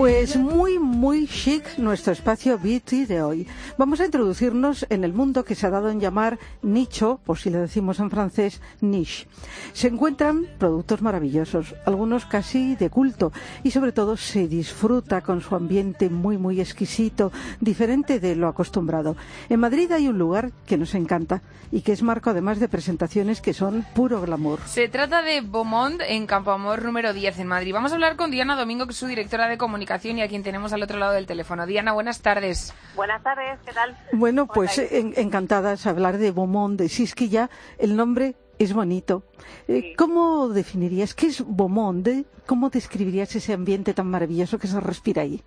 Pues 0.00 0.34
muy, 0.34 0.78
muy 0.78 1.26
chic 1.26 1.76
nuestro 1.76 2.14
espacio 2.14 2.58
Beauty 2.58 3.04
de 3.04 3.20
hoy. 3.20 3.46
Vamos 3.76 4.00
a 4.00 4.06
introducirnos 4.06 4.86
en 4.88 5.04
el 5.04 5.12
mundo 5.12 5.44
que 5.44 5.54
se 5.54 5.66
ha 5.66 5.70
dado 5.70 5.90
en 5.90 6.00
llamar 6.00 6.38
nicho, 6.62 7.20
por 7.26 7.36
si 7.36 7.50
lo 7.50 7.60
decimos 7.60 8.00
en 8.00 8.08
francés, 8.08 8.62
niche. 8.80 9.26
Se 9.74 9.88
encuentran 9.88 10.46
productos 10.56 11.02
maravillosos, 11.02 11.74
algunos 11.84 12.24
casi 12.24 12.76
de 12.76 12.88
culto, 12.88 13.30
y 13.62 13.72
sobre 13.72 13.92
todo 13.92 14.16
se 14.16 14.48
disfruta 14.48 15.20
con 15.20 15.42
su 15.42 15.54
ambiente 15.54 16.08
muy, 16.08 16.38
muy 16.38 16.62
exquisito, 16.62 17.30
diferente 17.60 18.20
de 18.20 18.36
lo 18.36 18.48
acostumbrado. 18.48 19.18
En 19.50 19.60
Madrid 19.60 19.92
hay 19.92 20.08
un 20.08 20.18
lugar 20.18 20.50
que 20.66 20.78
nos 20.78 20.94
encanta 20.94 21.42
y 21.70 21.82
que 21.82 21.92
es 21.92 22.02
marco 22.02 22.30
además 22.30 22.58
de 22.58 22.68
presentaciones 22.68 23.42
que 23.42 23.52
son 23.52 23.84
puro 23.94 24.22
glamour. 24.22 24.60
Se 24.64 24.88
trata 24.88 25.20
de 25.20 25.42
Beaumont 25.42 26.00
en 26.00 26.26
Campo 26.26 26.52
Amor 26.52 26.86
número 26.86 27.12
10 27.12 27.40
en 27.40 27.48
Madrid. 27.48 27.74
Vamos 27.74 27.92
a 27.92 27.96
hablar 27.96 28.16
con 28.16 28.30
Diana 28.30 28.56
Domingo, 28.56 28.86
que 28.86 28.92
es 28.92 28.96
su 28.96 29.06
directora 29.06 29.46
de 29.46 29.58
comunicación 29.58 29.89
y 30.18 30.22
a 30.22 30.28
quien 30.28 30.42
tenemos 30.42 30.72
al 30.72 30.82
otro 30.82 30.98
lado 30.98 31.12
del 31.12 31.26
teléfono. 31.26 31.66
Diana, 31.66 31.92
buenas 31.92 32.22
tardes. 32.22 32.72
Buenas 32.94 33.22
tardes, 33.22 33.58
¿qué 33.66 33.72
tal? 33.72 33.96
Bueno, 34.12 34.46
¿Cómo 34.46 34.54
pues 34.54 34.78
en- 34.78 35.14
encantadas 35.16 35.82
de 35.84 35.90
hablar 35.90 36.18
de 36.18 36.30
Beaumont, 36.30 36.78
de 36.78 36.88
si 36.88 37.02
es 37.02 37.14
que 37.14 37.28
ya 37.28 37.50
el 37.78 37.96
nombre 37.96 38.34
es 38.58 38.72
bonito. 38.72 39.22
Eh, 39.68 39.80
Sí. 39.80 39.94
¿Cómo 39.96 40.48
definirías 40.48 41.14
qué 41.14 41.26
es 41.26 41.42
Beaumont? 41.46 42.04
De- 42.04 42.24
¿Cómo 42.46 42.70
describirías 42.70 43.34
ese 43.34 43.52
ambiente 43.54 43.92
tan 43.94 44.06
maravilloso 44.08 44.58
que 44.58 44.66
se 44.68 44.78
respira 44.80 45.22
ahí? 45.22 45.42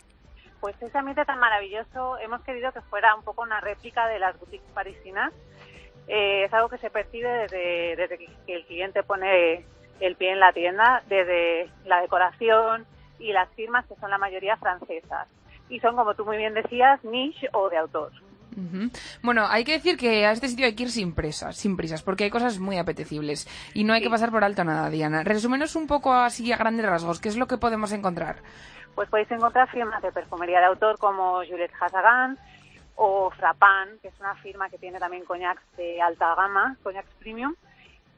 Pues 0.60 0.76
ese 0.82 0.98
ambiente 0.98 1.24
tan 1.26 1.40
maravilloso 1.40 2.18
hemos 2.20 2.42
querido 2.42 2.72
que 2.72 2.82
fuera 2.82 3.16
un 3.16 3.24
poco 3.24 3.44
una 3.44 3.62
réplica 3.62 4.08
de 4.08 4.20
las 4.20 4.38
boutiques 4.40 4.68
parisinas. 4.74 5.32
Eh, 6.08 6.46
es 6.46 6.54
algo 6.54 6.68
que 6.70 6.78
se 6.80 6.90
percibe 6.90 7.30
desde, 7.30 7.96
desde 7.96 8.18
que 8.18 8.28
el 8.48 8.66
cliente 8.66 9.04
pone 9.04 9.66
el 10.00 10.16
pie 10.18 10.32
en 10.32 10.40
la 10.40 10.52
tienda, 10.52 11.04
desde 11.08 11.70
la 11.86 12.02
decoración 12.02 12.86
y 13.20 13.32
las 13.32 13.50
firmas 13.52 13.86
que 13.86 13.96
son 13.96 14.10
la 14.10 14.18
mayoría 14.18 14.58
francesas. 14.58 15.28
y 15.70 15.80
son, 15.80 15.96
como 15.96 16.14
tú 16.14 16.26
muy 16.26 16.38
bien 16.38 16.54
decías, 16.54 17.04
niche 17.04 17.48
o 17.54 17.70
de 17.70 17.78
autor. 17.78 18.12
Bueno, 19.24 19.48
hay 19.48 19.64
que 19.64 19.74
decir 19.74 19.98
que 19.98 20.26
a 20.26 20.32
este 20.32 20.48
sitio 20.48 20.66
hay 20.66 20.76
que 20.76 20.84
ir 20.84 20.92
sin 20.92 21.16
prisas, 21.16 21.58
sin 21.58 21.76
prisas, 21.76 22.04
porque 22.04 22.26
hay 22.26 22.30
cosas 22.30 22.60
muy 22.60 22.78
apetecibles 22.78 23.48
y 23.74 23.84
no 23.84 23.94
hay 23.94 24.02
que 24.02 24.10
pasar 24.10 24.32
por 24.32 24.44
alto 24.44 24.64
nada, 24.64 24.90
Diana. 24.90 25.24
Resúmenos 25.24 25.76
un 25.76 25.88
poco 25.88 26.14
así 26.14 26.52
a 26.52 26.58
grandes 26.58 26.86
rasgos, 26.86 27.20
¿qué 27.20 27.30
es 27.30 27.38
lo 27.38 27.48
que 27.48 27.58
podemos 27.58 27.92
encontrar? 27.92 28.38
Pues 28.96 29.10
podéis 29.10 29.32
encontrar 29.32 29.70
firmas 29.70 30.02
de 30.04 30.12
perfumería 30.12 30.60
de 30.60 30.66
autor 30.66 31.00
como 31.00 31.38
Juliette 31.38 31.74
Hazagan 31.80 32.38
o 32.96 33.32
Frapan, 33.32 33.98
que 34.02 34.10
es 34.10 34.20
una 34.20 34.36
firma 34.36 34.70
que 34.70 34.78
tiene 34.78 35.00
también 35.00 35.26
coñacs 35.26 35.64
de 35.78 36.00
alta 36.02 36.36
gama, 36.36 36.78
coñacs 36.84 37.12
premium. 37.20 37.56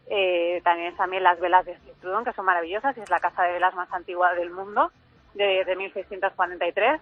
Eh, 0.08 0.62
también 0.64 0.96
también 0.96 1.24
las 1.24 1.40
velas 1.40 1.66
de 1.66 1.78
Citrudon, 1.80 2.24
que 2.24 2.34
son 2.34 2.46
maravillosas, 2.46 2.96
y 2.98 3.02
es 3.02 3.10
la 3.10 3.20
casa 3.20 3.44
de 3.44 3.54
velas 3.54 3.74
más 3.76 3.92
antigua 3.92 4.34
del 4.34 4.52
mundo, 4.52 4.92
de, 5.34 5.66
de 5.66 5.76
1643. 5.76 7.02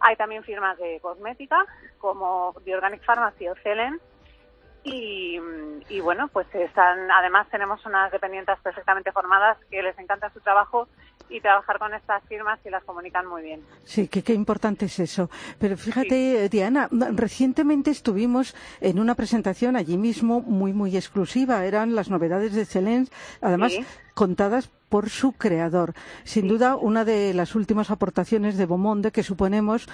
Hay 0.00 0.16
también 0.16 0.42
firmas 0.42 0.76
de 0.78 0.98
cosmética, 1.00 1.64
como 1.98 2.54
The 2.64 2.74
Organic 2.74 3.04
Pharmacy 3.04 3.48
o 3.48 3.54
Celen. 3.62 4.00
Y, 4.84 5.40
y 5.88 6.00
bueno, 6.00 6.28
pues 6.28 6.46
están, 6.54 7.10
además 7.10 7.48
tenemos 7.50 7.84
unas 7.86 8.12
dependientes 8.12 8.58
perfectamente 8.62 9.12
formadas 9.12 9.56
que 9.70 9.82
les 9.82 9.98
encanta 9.98 10.30
su 10.30 10.40
trabajo 10.40 10.88
y 11.30 11.40
trabajar 11.40 11.78
con 11.78 11.94
estas 11.94 12.22
firmas 12.24 12.60
y 12.66 12.70
las 12.70 12.84
comunican 12.84 13.26
muy 13.26 13.42
bien. 13.42 13.62
Sí, 13.84 14.08
qué 14.08 14.34
importante 14.34 14.84
es 14.84 14.98
eso. 15.00 15.30
Pero 15.58 15.76
fíjate, 15.78 16.48
Diana, 16.50 16.88
recientemente 17.14 17.90
estuvimos 17.90 18.54
en 18.80 19.00
una 19.00 19.14
presentación 19.14 19.74
allí 19.74 19.96
mismo 19.96 20.42
muy, 20.42 20.74
muy 20.74 20.96
exclusiva. 20.96 21.64
Eran 21.64 21.94
las 21.94 22.10
novedades 22.10 22.52
de 22.54 22.66
Celens, 22.66 23.10
además 23.40 23.72
Sí. 23.72 23.84
Contadas 24.14 24.70
por 24.88 25.10
su 25.10 25.32
creador. 25.32 25.92
Sin 26.22 26.46
duda, 26.48 26.76
una 26.76 27.04
de 27.04 27.34
las 27.34 27.54
últimas 27.54 27.90
aportaciones 27.90 28.56
de 28.56 28.66
Beaumonde 28.66 29.10
que 29.10 29.22
suponemos 29.22 29.88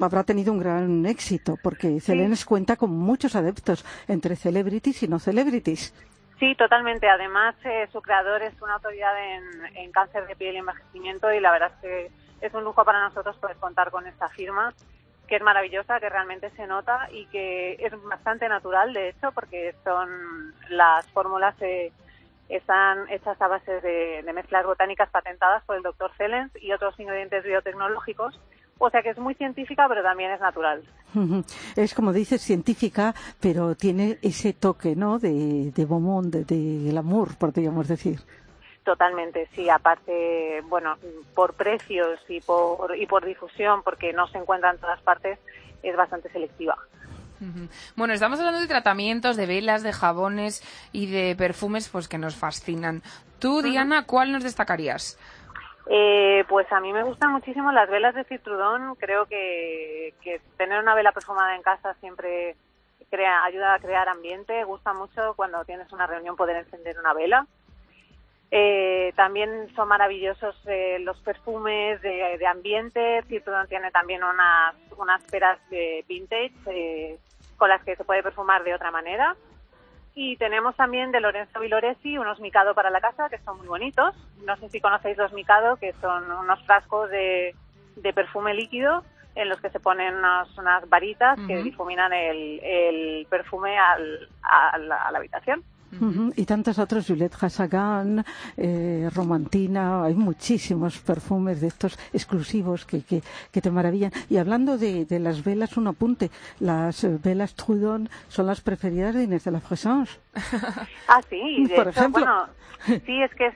habrá 0.00 0.24
tenido 0.24 0.52
un 0.52 0.58
gran 0.58 1.06
éxito, 1.06 1.58
porque 1.62 2.00
Celens 2.00 2.44
cuenta 2.44 2.76
con 2.76 2.90
muchos 2.90 3.36
adeptos, 3.36 3.84
entre 4.08 4.34
celebrities 4.34 5.02
y 5.02 5.08
no 5.08 5.18
celebrities. 5.18 5.92
Sí, 6.38 6.54
totalmente. 6.54 7.08
Además, 7.08 7.54
eh, 7.64 7.88
su 7.92 8.00
creador 8.02 8.42
es 8.42 8.54
una 8.60 8.74
autoridad 8.74 9.12
en, 9.34 9.76
en 9.76 9.92
cáncer 9.92 10.26
de 10.26 10.36
piel 10.36 10.54
y 10.54 10.58
envejecimiento 10.58 11.32
y 11.32 11.40
la 11.40 11.50
verdad 11.50 11.72
es 11.74 11.80
que 11.80 12.10
es 12.40 12.54
un 12.54 12.64
lujo 12.64 12.84
para 12.84 13.02
nosotros 13.02 13.36
poder 13.36 13.56
contar 13.56 13.90
con 13.90 14.06
esta 14.06 14.28
firma, 14.28 14.72
que 15.26 15.36
es 15.36 15.42
maravillosa, 15.42 15.98
que 16.00 16.08
realmente 16.08 16.50
se 16.50 16.66
nota 16.66 17.08
y 17.10 17.26
que 17.26 17.74
es 17.74 17.92
bastante 18.04 18.48
natural, 18.48 18.92
de 18.92 19.10
hecho, 19.10 19.32
porque 19.32 19.74
son 19.82 20.54
las 20.68 21.06
fórmulas 21.08 21.54
eh, 21.60 21.92
están 22.48 23.08
hechas 23.10 23.40
a 23.40 23.48
base 23.48 23.80
de, 23.80 24.22
de 24.22 24.32
mezclas 24.32 24.64
botánicas 24.64 25.10
patentadas 25.10 25.64
por 25.64 25.76
el 25.76 25.82
doctor 25.82 26.10
Celens 26.16 26.52
y 26.60 26.72
otros 26.72 26.98
ingredientes 26.98 27.44
biotecnológicos. 27.44 28.38
O 28.78 28.90
sea 28.90 29.02
que 29.02 29.10
es 29.10 29.18
muy 29.18 29.34
científica, 29.34 29.86
pero 29.88 30.02
también 30.02 30.30
es 30.32 30.40
natural. 30.40 30.82
Es 31.76 31.94
como 31.94 32.12
dices, 32.12 32.42
científica, 32.42 33.14
pero 33.40 33.74
tiene 33.74 34.18
ese 34.20 34.52
toque, 34.52 34.94
¿no? 34.94 35.18
De, 35.18 35.72
de 35.72 35.84
Beaumont, 35.86 36.26
de, 36.26 36.44
de 36.44 36.90
glamour, 36.90 37.38
podríamos 37.38 37.88
decir. 37.88 38.20
Totalmente, 38.84 39.48
sí. 39.54 39.70
Aparte, 39.70 40.60
bueno, 40.68 40.96
por 41.34 41.54
precios 41.54 42.20
y 42.28 42.40
por, 42.42 42.94
y 42.96 43.06
por 43.06 43.24
difusión, 43.24 43.82
porque 43.82 44.12
no 44.12 44.28
se 44.28 44.38
encuentra 44.38 44.70
en 44.70 44.78
todas 44.78 45.00
partes, 45.00 45.38
es 45.82 45.96
bastante 45.96 46.28
selectiva. 46.30 46.76
Bueno, 47.96 48.14
estamos 48.14 48.38
hablando 48.38 48.60
de 48.60 48.66
tratamientos, 48.66 49.36
de 49.36 49.46
velas, 49.46 49.82
de 49.82 49.92
jabones 49.92 50.62
y 50.92 51.10
de 51.10 51.34
perfumes 51.36 51.88
pues 51.88 52.08
que 52.08 52.18
nos 52.18 52.36
fascinan. 52.36 53.02
Tú, 53.38 53.62
Diana, 53.62 54.06
¿cuál 54.06 54.32
nos 54.32 54.42
destacarías? 54.42 55.18
Eh, 55.88 56.44
pues 56.48 56.70
a 56.72 56.80
mí 56.80 56.92
me 56.92 57.04
gustan 57.04 57.32
muchísimo 57.32 57.70
las 57.70 57.88
velas 57.88 58.14
de 58.14 58.24
Citrudón. 58.24 58.96
Creo 58.96 59.26
que, 59.26 60.14
que 60.22 60.40
tener 60.56 60.80
una 60.80 60.94
vela 60.94 61.12
perfumada 61.12 61.54
en 61.54 61.62
casa 61.62 61.94
siempre 62.00 62.56
crea, 63.10 63.44
ayuda 63.44 63.74
a 63.74 63.78
crear 63.78 64.08
ambiente. 64.08 64.64
Gusta 64.64 64.92
mucho 64.92 65.34
cuando 65.36 65.64
tienes 65.64 65.92
una 65.92 66.06
reunión 66.06 66.36
poder 66.36 66.56
encender 66.56 66.98
una 66.98 67.14
vela. 67.14 67.46
Eh, 68.50 69.12
también 69.16 69.74
son 69.74 69.88
maravillosos 69.88 70.56
eh, 70.66 70.98
los 71.00 71.18
perfumes 71.20 72.00
de, 72.00 72.36
de 72.38 72.46
ambiente. 72.46 73.22
Citrudón 73.28 73.66
tiene 73.68 73.90
también 73.90 74.22
unas, 74.22 74.74
unas 74.96 75.22
peras 75.24 75.58
de 75.68 76.04
vintage 76.08 76.52
eh, 76.66 77.18
con 77.56 77.68
las 77.68 77.82
que 77.82 77.96
se 77.96 78.04
puede 78.04 78.22
perfumar 78.22 78.62
de 78.62 78.74
otra 78.74 78.90
manera. 78.90 79.36
Y 80.14 80.36
tenemos 80.36 80.76
también 80.76 81.12
de 81.12 81.20
Lorenzo 81.20 81.60
Villoresi 81.60 82.16
unos 82.16 82.40
Mikado 82.40 82.74
para 82.74 82.88
la 82.88 83.00
casa 83.00 83.28
que 83.28 83.38
son 83.38 83.58
muy 83.58 83.66
bonitos. 83.66 84.14
No 84.44 84.56
sé 84.56 84.68
si 84.70 84.80
conocéis 84.80 85.18
los 85.18 85.32
Mikado, 85.32 85.76
que 85.76 85.92
son 85.94 86.30
unos 86.30 86.64
frascos 86.64 87.10
de, 87.10 87.54
de 87.96 88.12
perfume 88.12 88.54
líquido 88.54 89.04
en 89.34 89.50
los 89.50 89.60
que 89.60 89.68
se 89.68 89.80
ponen 89.80 90.14
unas, 90.14 90.56
unas 90.56 90.88
varitas 90.88 91.38
que 91.46 91.62
difuminan 91.62 92.12
el, 92.14 92.58
el 92.62 93.26
perfume 93.28 93.76
al, 93.78 94.30
a, 94.42 94.78
la, 94.78 95.02
a 95.02 95.10
la 95.10 95.18
habitación. 95.18 95.62
Y 96.36 96.44
tantos 96.44 96.78
otros, 96.78 97.06
Juliette 97.06 97.36
Hassagan, 97.40 98.24
eh, 98.56 99.08
Romantina, 99.14 100.04
hay 100.04 100.14
muchísimos 100.14 100.98
perfumes 100.98 101.60
de 101.60 101.68
estos 101.68 101.98
exclusivos 102.12 102.84
que, 102.84 103.02
que, 103.02 103.22
que 103.50 103.60
te 103.62 103.70
maravillan. 103.70 104.12
Y 104.28 104.36
hablando 104.36 104.76
de, 104.78 105.04
de 105.06 105.18
las 105.18 105.42
velas, 105.44 105.76
un 105.76 105.86
apunte, 105.88 106.30
las 106.60 107.02
eh, 107.04 107.18
velas 107.22 107.54
Trudon 107.54 108.08
son 108.28 108.46
las 108.46 108.60
preferidas 108.60 109.14
de 109.14 109.24
Inés 109.24 109.44
de 109.44 109.50
la 109.52 109.60
Fresance. 109.60 110.18
Ah, 111.08 111.20
sí, 111.30 111.66
de 111.66 111.74
Por 111.74 111.88
hecho, 111.88 112.00
ejemplo. 112.00 112.24
bueno, 112.24 112.46
sí, 113.06 113.22
es 113.22 113.34
que 113.34 113.46
es- 113.46 113.54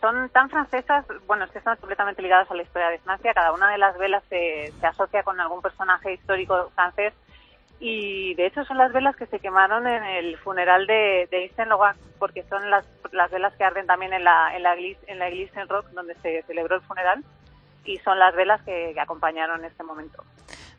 son 0.00 0.28
tan 0.28 0.50
francesas, 0.50 1.06
bueno, 1.26 1.44
es 1.46 1.50
que 1.52 1.58
están 1.58 1.76
completamente 1.78 2.20
ligadas 2.20 2.50
a 2.50 2.54
la 2.54 2.62
historia 2.62 2.90
de 2.90 2.98
Francia. 2.98 3.32
Cada 3.32 3.52
una 3.54 3.70
de 3.70 3.78
las 3.78 3.96
velas 3.98 4.22
se, 4.28 4.72
se 4.78 4.86
asocia 4.86 5.22
con 5.22 5.40
algún 5.40 5.62
personaje 5.62 6.12
histórico 6.14 6.70
francés 6.74 7.14
y 7.80 8.34
de 8.34 8.46
hecho 8.46 8.62
son 8.64 8.76
las 8.76 8.92
velas 8.92 9.16
que 9.16 9.26
se 9.26 9.40
quemaron 9.40 9.86
en 9.88 10.04
el 10.04 10.36
funeral 10.38 10.86
de, 10.86 11.26
de 11.30 11.50
Laurent, 11.64 11.98
porque 12.18 12.42
son 12.44 12.70
las, 12.70 12.86
las 13.12 13.30
velas 13.30 13.54
que 13.56 13.64
arden 13.64 13.86
también 13.86 14.12
en 14.12 14.22
la, 14.22 14.54
en 14.54 14.62
la, 14.62 14.74
en 14.74 15.18
la 15.18 15.30
iglesia 15.30 15.62
en 15.62 15.68
Rock, 15.68 15.86
donde 15.92 16.14
se 16.16 16.42
celebró 16.42 16.76
el 16.76 16.82
funeral, 16.82 17.24
y 17.86 17.96
son 17.98 18.18
las 18.18 18.36
velas 18.36 18.60
que 18.62 18.94
acompañaron 19.00 19.64
este 19.64 19.82
momento. 19.82 20.22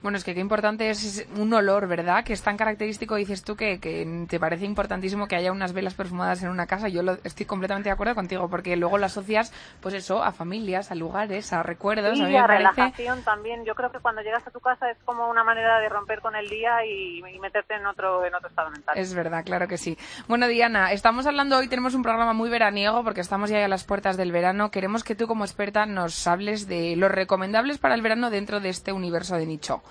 Bueno, 0.01 0.17
es 0.17 0.23
que 0.23 0.33
qué 0.33 0.39
importante 0.39 0.89
es 0.89 1.27
un 1.35 1.53
olor, 1.53 1.87
¿verdad? 1.87 2.23
Que 2.23 2.33
es 2.33 2.41
tan 2.41 2.57
característico, 2.57 3.15
dices 3.15 3.43
tú, 3.43 3.55
que, 3.55 3.79
que 3.79 4.25
te 4.27 4.39
parece 4.39 4.65
importantísimo 4.65 5.27
que 5.27 5.35
haya 5.35 5.51
unas 5.51 5.73
velas 5.73 5.93
perfumadas 5.93 6.41
en 6.41 6.49
una 6.49 6.65
casa. 6.65 6.87
Yo 6.87 7.03
lo, 7.03 7.17
estoy 7.23 7.45
completamente 7.45 7.89
de 7.89 7.93
acuerdo 7.93 8.15
contigo, 8.15 8.49
porque 8.49 8.75
luego 8.75 8.97
lo 8.97 9.05
asocias, 9.05 9.53
pues 9.79 9.93
eso, 9.93 10.23
a 10.23 10.31
familias, 10.31 10.89
a 10.91 10.95
lugares, 10.95 11.53
a 11.53 11.61
recuerdos. 11.61 12.19
a 12.19 12.23
mí 12.23 12.29
Y 12.29 12.33
me 12.33 12.39
a 12.39 12.47
parece... 12.47 12.57
relajación 12.57 13.21
también. 13.23 13.63
Yo 13.63 13.75
creo 13.75 13.91
que 13.91 13.99
cuando 13.99 14.21
llegas 14.23 14.45
a 14.47 14.51
tu 14.51 14.59
casa 14.59 14.89
es 14.89 14.97
como 15.05 15.29
una 15.29 15.43
manera 15.43 15.79
de 15.79 15.89
romper 15.89 16.21
con 16.21 16.35
el 16.35 16.49
día 16.49 16.83
y, 16.85 17.19
y 17.19 17.39
meterte 17.39 17.75
en 17.75 17.85
otro, 17.85 18.25
en 18.25 18.33
otro 18.33 18.49
estado 18.49 18.71
mental. 18.71 18.97
Es 18.97 19.13
verdad, 19.13 19.43
claro 19.45 19.67
que 19.67 19.77
sí. 19.77 19.97
Bueno, 20.27 20.47
Diana, 20.47 20.91
estamos 20.93 21.27
hablando 21.27 21.57
hoy, 21.57 21.67
tenemos 21.67 21.93
un 21.93 22.01
programa 22.01 22.33
muy 22.33 22.49
veraniego 22.49 23.03
porque 23.03 23.21
estamos 23.21 23.51
ya 23.51 23.63
a 23.63 23.67
las 23.67 23.83
puertas 23.83 24.17
del 24.17 24.31
verano. 24.31 24.71
Queremos 24.71 25.03
que 25.03 25.13
tú 25.13 25.27
como 25.27 25.45
experta 25.45 25.85
nos 25.85 26.25
hables 26.25 26.67
de 26.67 26.95
los 26.95 27.11
recomendables 27.11 27.77
para 27.77 27.93
el 27.93 28.01
verano 28.01 28.31
dentro 28.31 28.59
de 28.59 28.69
este 28.69 28.91
universo 28.91 29.35
de 29.35 29.45
nicho. 29.45 29.83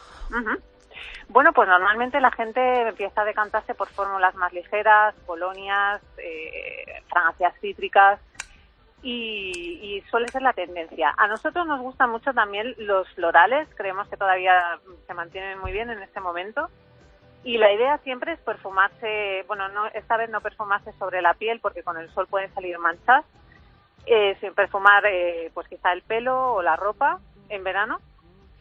Bueno, 1.29 1.53
pues 1.53 1.69
normalmente 1.69 2.21
la 2.21 2.33
gente 2.33 2.89
empieza 2.89 3.23
a 3.23 3.25
decantarse 3.25 3.75
por 3.75 3.89
fórmulas 3.89 4.35
más 4.35 4.53
ligeras, 4.53 5.15
colonias, 5.27 6.03
eh, 6.19 7.03
fragancias 7.09 7.55
cítricas 7.61 8.19
y, 9.03 9.79
y 9.81 10.01
suele 10.11 10.27
ser 10.29 10.43
la 10.43 10.53
tendencia. 10.53 11.15
A 11.17 11.29
nosotros 11.29 11.67
nos 11.69 11.81
gustan 11.81 12.11
mucho 12.11 12.33
también 12.35 12.75
los 12.79 13.09
florales, 13.15 13.69
creemos 13.77 14.09
que 14.09 14.17
todavía 14.17 14.81
se 15.07 15.15
mantienen 15.15 15.61
muy 15.61 15.71
bien 15.71 15.89
en 15.91 16.03
este 16.03 16.21
momento. 16.21 16.69
Y 17.45 17.59
la 17.59 17.73
idea 17.73 17.97
siempre 17.99 18.33
es 18.33 18.41
perfumarse, 18.41 19.45
bueno, 19.47 19.69
no, 19.69 19.87
esta 19.87 20.17
vez 20.17 20.29
no 20.31 20.41
perfumarse 20.41 20.93
sobre 20.99 21.23
la 21.23 21.35
piel 21.35 21.61
porque 21.61 21.83
con 21.83 21.97
el 21.97 22.11
sol 22.11 22.27
pueden 22.27 22.53
salir 22.53 22.77
manchas, 22.79 23.25
eh, 24.05 24.37
sin 24.41 24.53
perfumar 24.53 25.07
eh, 25.07 25.51
pues 25.55 25.69
quizá 25.69 25.93
el 25.93 26.03
pelo 26.03 26.55
o 26.55 26.63
la 26.63 26.75
ropa 26.75 27.21
en 27.49 27.63
verano 27.63 28.01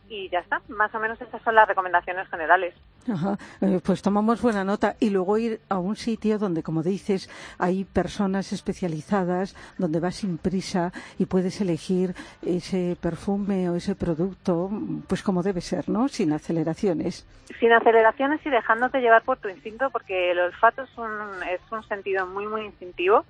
y 0.10 0.28
ya 0.30 0.39
está. 0.39 0.62
Más 0.69 0.93
o 0.95 1.00
menos 1.00 1.22
esas 1.22 1.41
son 1.43 1.56
las 1.56 1.67
recomendaciones 1.67 2.28
generales. 2.30 2.74
Ajá, 3.12 3.38
eh, 3.62 3.80
pues 3.84 4.02
tomamos 4.02 4.41
buena 4.41 4.63
nota 4.63 4.95
y 5.00 5.10
luego 5.12 5.38
ir 5.38 5.62
a 5.69 5.78
un 5.78 5.95
sitio 5.95 6.38
donde, 6.38 6.63
como 6.63 6.84
dices, 6.84 7.30
hay 7.58 7.86
personas 7.86 8.52
especializadas, 8.52 9.56
donde 9.78 10.00
vas 10.00 10.15
sin 10.15 10.38
prisa 10.38 10.91
y 11.17 11.26
puedes 11.26 11.62
elegir 11.62 12.13
ese 12.45 12.98
perfume 13.02 13.69
o 13.69 13.76
ese 13.76 13.95
producto, 13.95 14.69
pues 15.08 15.24
como 15.24 15.43
debe 15.43 15.62
ser, 15.62 15.89
¿no? 15.89 16.08
Sin 16.08 16.34
aceleraciones. 16.34 17.26
Sin 17.60 17.72
aceleraciones 17.72 18.45
y 18.45 18.50
dejándote 18.50 19.00
llevar 19.02 19.24
por 19.24 19.38
tu 19.38 19.50
instinto, 19.50 19.89
porque 19.91 20.32
el 20.32 20.39
olfato 20.39 20.84
es 20.84 20.98
un, 20.98 21.43
es 21.50 21.62
un 21.72 21.84
sentido 21.88 22.26
muy, 22.28 22.48
muy 22.48 22.65
instintivo 22.65 23.26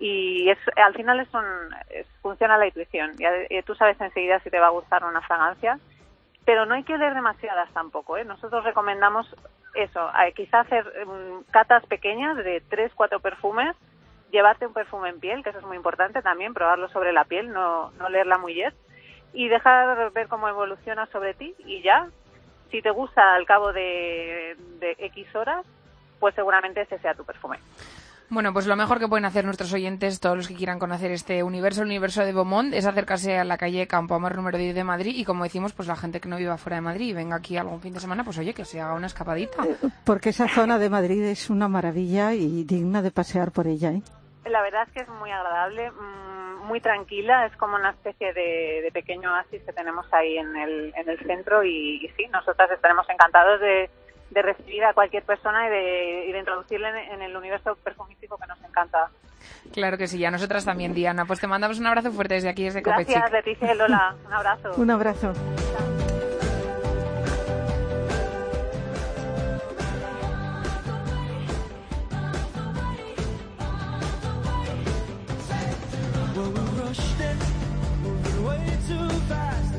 y 0.00 0.48
es, 0.48 0.58
al 0.76 0.94
final 0.94 1.20
es 1.20 1.28
un, 1.34 1.44
es- 1.90 2.06
funciona 2.22 2.56
la 2.56 2.66
intuición. 2.66 3.12
Ya, 3.18 3.30
eh, 3.50 3.62
tú 3.66 3.74
sabes 3.74 4.00
enseguida 4.00 4.38
si 4.40 4.50
te 4.50 4.60
va 4.60 4.68
a 4.68 4.70
gustar 4.70 5.04
una 5.04 5.20
fragancia, 5.22 5.78
pero 6.48 6.64
no 6.64 6.72
hay 6.72 6.82
que 6.82 6.96
leer 6.96 7.12
demasiadas 7.12 7.70
tampoco. 7.74 8.16
¿eh? 8.16 8.24
Nosotros 8.24 8.64
recomendamos 8.64 9.26
eso, 9.74 10.08
quizá 10.34 10.60
hacer 10.60 10.90
mm, 11.06 11.50
catas 11.50 11.84
pequeñas 11.84 12.38
de 12.38 12.62
tres, 12.70 12.90
cuatro 12.94 13.20
perfumes, 13.20 13.76
llevarte 14.30 14.66
un 14.66 14.72
perfume 14.72 15.10
en 15.10 15.20
piel, 15.20 15.44
que 15.44 15.50
eso 15.50 15.58
es 15.58 15.66
muy 15.66 15.76
importante 15.76 16.22
también, 16.22 16.54
probarlo 16.54 16.88
sobre 16.88 17.12
la 17.12 17.26
piel, 17.26 17.52
no, 17.52 17.90
no 17.98 18.08
leer 18.08 18.26
la 18.26 18.38
mullet, 18.38 18.72
y 19.34 19.48
dejar 19.48 20.10
ver 20.12 20.28
cómo 20.28 20.48
evoluciona 20.48 21.04
sobre 21.08 21.34
ti 21.34 21.54
y 21.66 21.82
ya, 21.82 22.08
si 22.70 22.80
te 22.80 22.92
gusta 22.92 23.34
al 23.34 23.44
cabo 23.44 23.74
de, 23.74 24.56
de 24.80 24.96
X 25.00 25.36
horas, 25.36 25.66
pues 26.18 26.34
seguramente 26.34 26.80
ese 26.80 26.98
sea 27.00 27.12
tu 27.12 27.26
perfume. 27.26 27.58
Bueno, 28.30 28.52
pues 28.52 28.66
lo 28.66 28.76
mejor 28.76 28.98
que 28.98 29.08
pueden 29.08 29.24
hacer 29.24 29.46
nuestros 29.46 29.72
oyentes, 29.72 30.20
todos 30.20 30.36
los 30.36 30.48
que 30.48 30.54
quieran 30.54 30.78
conocer 30.78 31.10
este 31.12 31.42
universo, 31.42 31.80
el 31.80 31.86
universo 31.86 32.22
de 32.22 32.34
Beaumont, 32.34 32.74
es 32.74 32.84
acercarse 32.84 33.38
a 33.38 33.44
la 33.44 33.56
calle 33.56 33.86
Campo 33.86 34.14
Amor 34.14 34.36
número 34.36 34.58
10 34.58 34.74
de 34.74 34.84
Madrid 34.84 35.14
y 35.16 35.24
como 35.24 35.44
decimos, 35.44 35.72
pues 35.72 35.88
la 35.88 35.96
gente 35.96 36.20
que 36.20 36.28
no 36.28 36.36
viva 36.36 36.58
fuera 36.58 36.76
de 36.76 36.82
Madrid 36.82 37.08
y 37.08 37.12
venga 37.14 37.36
aquí 37.36 37.56
algún 37.56 37.80
fin 37.80 37.94
de 37.94 38.00
semana, 38.00 38.24
pues 38.24 38.36
oye, 38.38 38.52
que 38.52 38.66
se 38.66 38.82
haga 38.82 38.92
una 38.92 39.06
escapadita. 39.06 39.64
Porque 40.04 40.28
esa 40.28 40.46
zona 40.46 40.78
de 40.78 40.90
Madrid 40.90 41.22
es 41.22 41.48
una 41.48 41.68
maravilla 41.68 42.34
y 42.34 42.64
digna 42.64 43.00
de 43.00 43.10
pasear 43.10 43.50
por 43.50 43.66
ella. 43.66 43.92
¿eh? 43.92 44.02
La 44.44 44.60
verdad 44.60 44.82
es 44.86 44.92
que 44.92 45.00
es 45.00 45.08
muy 45.08 45.30
agradable, 45.30 45.90
mm, 45.90 46.66
muy 46.66 46.82
tranquila, 46.82 47.46
es 47.46 47.56
como 47.56 47.76
una 47.76 47.90
especie 47.90 48.34
de, 48.34 48.82
de 48.82 48.90
pequeño 48.92 49.32
oasis 49.32 49.62
que 49.62 49.72
tenemos 49.72 50.06
ahí 50.12 50.36
en 50.36 50.54
el, 50.54 50.92
en 50.94 51.08
el 51.08 51.18
centro 51.20 51.64
y, 51.64 52.04
y 52.04 52.08
sí, 52.10 52.26
nosotras 52.30 52.70
estaremos 52.72 53.08
encantados 53.08 53.58
de, 53.60 53.88
de 54.30 54.42
recibir 54.42 54.84
a 54.84 54.92
cualquier 54.92 55.22
persona 55.24 55.66
y 55.66 55.70
de, 55.70 56.26
y 56.28 56.32
de 56.32 56.38
introducirle 56.38 56.88
en, 56.88 56.96
en 57.14 57.22
el 57.22 57.36
universo 57.36 57.76
perfumístico 57.76 58.36
que 58.36 58.46
nos 58.46 58.62
encanta. 58.62 59.10
Claro 59.72 59.96
que 59.98 60.06
sí, 60.06 60.18
y 60.18 60.24
a 60.24 60.30
nosotras 60.30 60.64
también, 60.64 60.94
Diana. 60.94 61.24
Pues 61.24 61.40
te 61.40 61.46
mandamos 61.46 61.78
un 61.78 61.86
abrazo 61.86 62.10
fuerte 62.12 62.34
desde 62.34 62.48
aquí, 62.48 62.64
desde 62.64 62.80
Gracias, 62.80 63.22
Copechic. 63.22 63.32
Leticia 63.32 63.72
y 63.74 63.76
Lola. 63.76 64.14
Un 64.26 64.32
abrazo. 64.32 64.72
Un 64.76 64.90
abrazo. 64.90 65.32
Well, 76.36 76.50
we 76.52 76.60
rushed 76.80 77.20
it, 77.20 77.36
moving 78.02 78.44
way 78.44 78.64
too 78.86 79.08
fast, 79.28 79.74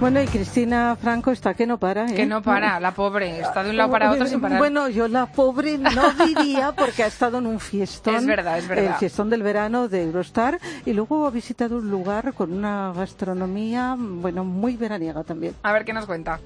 Bueno, 0.00 0.22
y 0.22 0.26
Cristina 0.26 0.96
Franco 0.96 1.30
está 1.30 1.52
que 1.52 1.66
no 1.66 1.76
para. 1.76 2.06
¿eh? 2.06 2.14
Que 2.14 2.24
no 2.24 2.40
para, 2.40 2.80
la 2.80 2.92
pobre. 2.92 3.40
Está 3.40 3.62
de 3.62 3.68
un 3.68 3.76
lado 3.76 3.90
para 3.90 4.10
otro 4.10 4.26
sin 4.26 4.40
parar. 4.40 4.56
Bueno, 4.58 4.88
yo 4.88 5.08
la 5.08 5.26
pobre 5.26 5.76
no 5.76 5.90
diría 6.26 6.72
porque 6.72 7.02
ha 7.02 7.06
estado 7.06 7.36
en 7.36 7.46
un 7.46 7.60
fiestón. 7.60 8.14
Es 8.14 8.26
verdad, 8.26 8.56
es 8.56 8.66
verdad. 8.66 8.86
El 8.86 8.94
fiestón 8.94 9.28
del 9.28 9.42
verano 9.42 9.88
de 9.88 10.04
Eurostar 10.04 10.58
y 10.86 10.94
luego 10.94 11.26
ha 11.26 11.30
visitado 11.30 11.76
un 11.76 11.90
lugar 11.90 12.32
con 12.32 12.50
una 12.50 12.94
gastronomía, 12.94 13.94
bueno, 13.98 14.42
muy 14.42 14.74
veraniega 14.76 15.22
también. 15.22 15.54
A 15.62 15.72
ver 15.74 15.84
qué 15.84 15.92
nos 15.92 16.06
cuenta. 16.06 16.40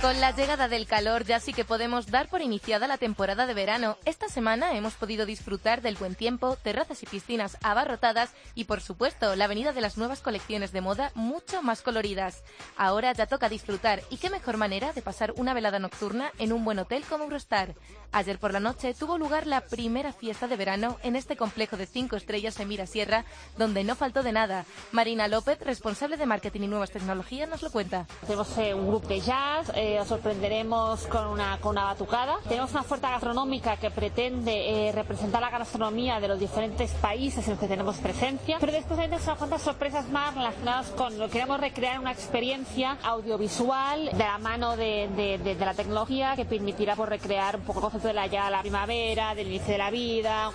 Con 0.00 0.18
la 0.18 0.30
llegada 0.30 0.68
del 0.68 0.86
calor 0.86 1.24
ya 1.24 1.40
sí 1.40 1.52
que 1.52 1.64
podemos 1.64 2.06
dar 2.06 2.28
por 2.28 2.40
iniciada 2.40 2.88
la 2.88 2.96
temporada 2.96 3.46
de 3.46 3.52
verano. 3.52 3.98
Esta 4.06 4.28
semana 4.28 4.74
hemos 4.74 4.94
podido 4.94 5.26
disfrutar 5.26 5.82
del 5.82 5.96
buen 5.96 6.14
tiempo, 6.14 6.56
terrazas 6.56 7.02
y 7.02 7.06
piscinas 7.06 7.58
abarrotadas 7.62 8.30
y 8.54 8.64
por 8.64 8.80
supuesto 8.80 9.36
la 9.36 9.46
venida 9.46 9.72
de 9.72 9.82
las 9.82 9.98
nuevas 9.98 10.20
colecciones 10.20 10.72
de 10.72 10.80
moda 10.80 11.10
mucho 11.14 11.62
más 11.62 11.82
coloridas. 11.82 12.42
Ahora 12.78 13.12
ya 13.12 13.26
toca 13.26 13.50
disfrutar 13.50 14.00
y 14.08 14.16
qué 14.16 14.30
mejor 14.30 14.56
manera 14.56 14.92
de 14.94 15.02
pasar 15.02 15.34
una 15.36 15.52
velada 15.52 15.78
nocturna 15.78 16.32
en 16.38 16.52
un 16.52 16.64
buen 16.64 16.78
hotel 16.78 17.04
como 17.08 17.24
Eurostar. 17.24 17.74
Ayer 18.12 18.38
por 18.38 18.52
la 18.52 18.60
noche 18.60 18.94
tuvo 18.94 19.18
lugar 19.18 19.46
la 19.46 19.60
primera 19.60 20.12
fiesta 20.12 20.48
de 20.48 20.56
verano 20.56 20.96
en 21.02 21.14
este 21.14 21.36
complejo 21.36 21.76
de 21.76 21.86
cinco 21.86 22.16
estrellas 22.16 22.58
en 22.58 22.68
Mirasierra, 22.68 23.24
donde 23.58 23.84
no 23.84 23.94
faltó 23.96 24.22
de 24.22 24.32
nada. 24.32 24.64
Marina 24.92 25.28
López, 25.28 25.60
responsable 25.60 26.16
de 26.16 26.26
marketing 26.26 26.62
y 26.62 26.68
nuevas 26.68 26.90
tecnologías, 26.90 27.48
nos 27.48 27.62
lo 27.62 27.70
cuenta. 27.70 28.06
Tenemos 28.22 28.56
eh, 28.58 28.74
un 28.74 28.88
grupo 28.88 29.06
de 29.06 29.20
jazz, 29.20 29.70
eh, 29.74 29.89
os 29.98 30.06
sorprenderemos 30.08 31.06
con 31.06 31.26
una, 31.26 31.58
con 31.60 31.70
una 31.72 31.84
batucada. 31.84 32.36
Tenemos 32.48 32.70
una 32.72 32.82
oferta 32.82 33.10
gastronómica 33.10 33.76
que 33.78 33.90
pretende 33.90 34.88
eh, 34.88 34.92
representar 34.92 35.40
la 35.40 35.50
gastronomía 35.50 36.20
de 36.20 36.28
los 36.28 36.38
diferentes 36.38 36.90
países 36.92 37.44
en 37.46 37.52
los 37.52 37.60
que 37.60 37.66
tenemos 37.68 37.96
presencia. 37.96 38.58
Pero 38.60 38.72
después 38.72 39.00
hay 39.00 39.08
unas 39.08 39.22
cuantas 39.38 39.62
sorpresas 39.62 40.08
más 40.10 40.34
relacionadas 40.34 40.88
con 40.90 41.18
lo 41.18 41.26
que 41.26 41.32
queremos 41.32 41.58
recrear 41.60 41.98
una 41.98 42.12
experiencia 42.12 42.98
audiovisual 43.02 44.06
de 44.12 44.18
la 44.18 44.38
mano 44.38 44.76
de, 44.76 45.08
de- 45.16 45.54
la 45.60 45.74
tecnología 45.74 46.36
que 46.36 46.44
permitirá 46.44 46.96
pues, 46.96 47.08
recrear 47.08 47.56
un 47.56 47.62
poco 47.62 47.78
el 47.78 47.82
concepto 47.84 48.08
de 48.08 48.14
la, 48.14 48.26
ya 48.26 48.50
la 48.50 48.60
primavera, 48.60 49.34
del 49.34 49.48
inicio 49.48 49.72
de 49.72 49.78
la 49.78 49.90
vida, 49.90 50.52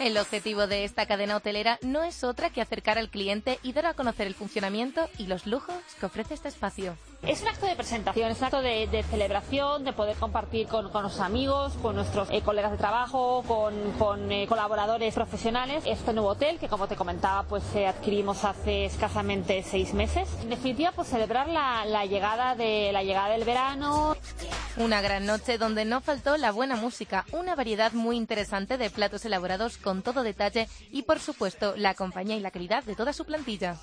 El 0.00 0.16
objetivo 0.18 0.66
de 0.66 0.84
esta 0.84 1.06
cadena 1.06 1.36
hotelera 1.36 1.78
no 1.82 2.02
es 2.02 2.24
otra 2.24 2.50
que 2.50 2.60
acercar 2.60 2.98
al 2.98 3.08
cliente 3.08 3.58
y 3.62 3.72
dar 3.72 3.86
a 3.86 3.94
conocer 3.94 4.26
el 4.26 4.34
funcionamiento 4.34 5.08
y 5.18 5.26
los 5.26 5.46
lujos 5.46 5.76
que 6.00 6.06
ofrece 6.06 6.34
este 6.34 6.48
espacio. 6.48 6.96
Es 7.22 7.40
un 7.40 7.48
acto 7.48 7.66
de 7.66 7.76
presentación, 7.76 8.32
es 8.32 8.38
un 8.38 8.44
acto 8.44 8.62
de, 8.62 9.04
celebración, 9.08 9.84
de 9.84 9.92
poder 9.92 10.16
compartir 10.16 10.66
con, 10.66 10.90
con 10.90 11.02
nuestros 11.02 11.24
amigos, 11.24 11.72
con 11.80 11.94
nuestros 11.94 12.28
eh, 12.30 12.42
colegas 12.42 12.72
de 12.72 12.78
trabajo, 12.78 13.44
con, 13.46 14.32
eh, 14.32 14.46
colaboradores 14.48 15.14
profesionales. 15.14 15.84
Este 15.86 16.12
nuevo 16.12 16.30
hotel, 16.30 16.58
que 16.58 16.68
como 16.68 16.88
te 16.88 16.96
comentaba, 16.96 17.44
pues 17.44 17.62
eh, 17.76 17.86
adquirimos 17.86 18.44
hace 18.44 18.86
escasamente 18.86 19.62
seis 19.62 19.94
meses. 19.94 20.28
En 20.42 20.50
definitiva, 20.50 20.90
pues 20.90 21.08
celebrar 21.08 21.48
la 21.48 22.04
llegada 22.06 22.56
del 22.56 23.44
verano. 23.44 24.16
Una 24.76 25.00
gran 25.00 25.24
noche 25.24 25.58
donde 25.58 25.84
no 25.84 26.00
faltó 26.00 26.36
la 26.38 26.50
buena 26.50 26.74
música, 26.74 27.24
una 27.30 27.54
variedad 27.54 27.92
muy 27.92 28.16
interesante 28.16 28.78
de 28.78 28.90
platos 28.90 29.24
elaborados 29.24 29.76
con 29.76 30.02
todo 30.02 30.24
detalle 30.24 30.66
y 30.90 31.02
por 31.02 31.20
supuesto 31.20 31.74
la 31.76 31.94
compañía 31.94 32.36
y 32.36 32.40
la 32.40 32.50
calidad 32.50 32.82
de 32.82 32.96
toda 32.96 33.12
su 33.12 33.24
plantilla. 33.24 33.76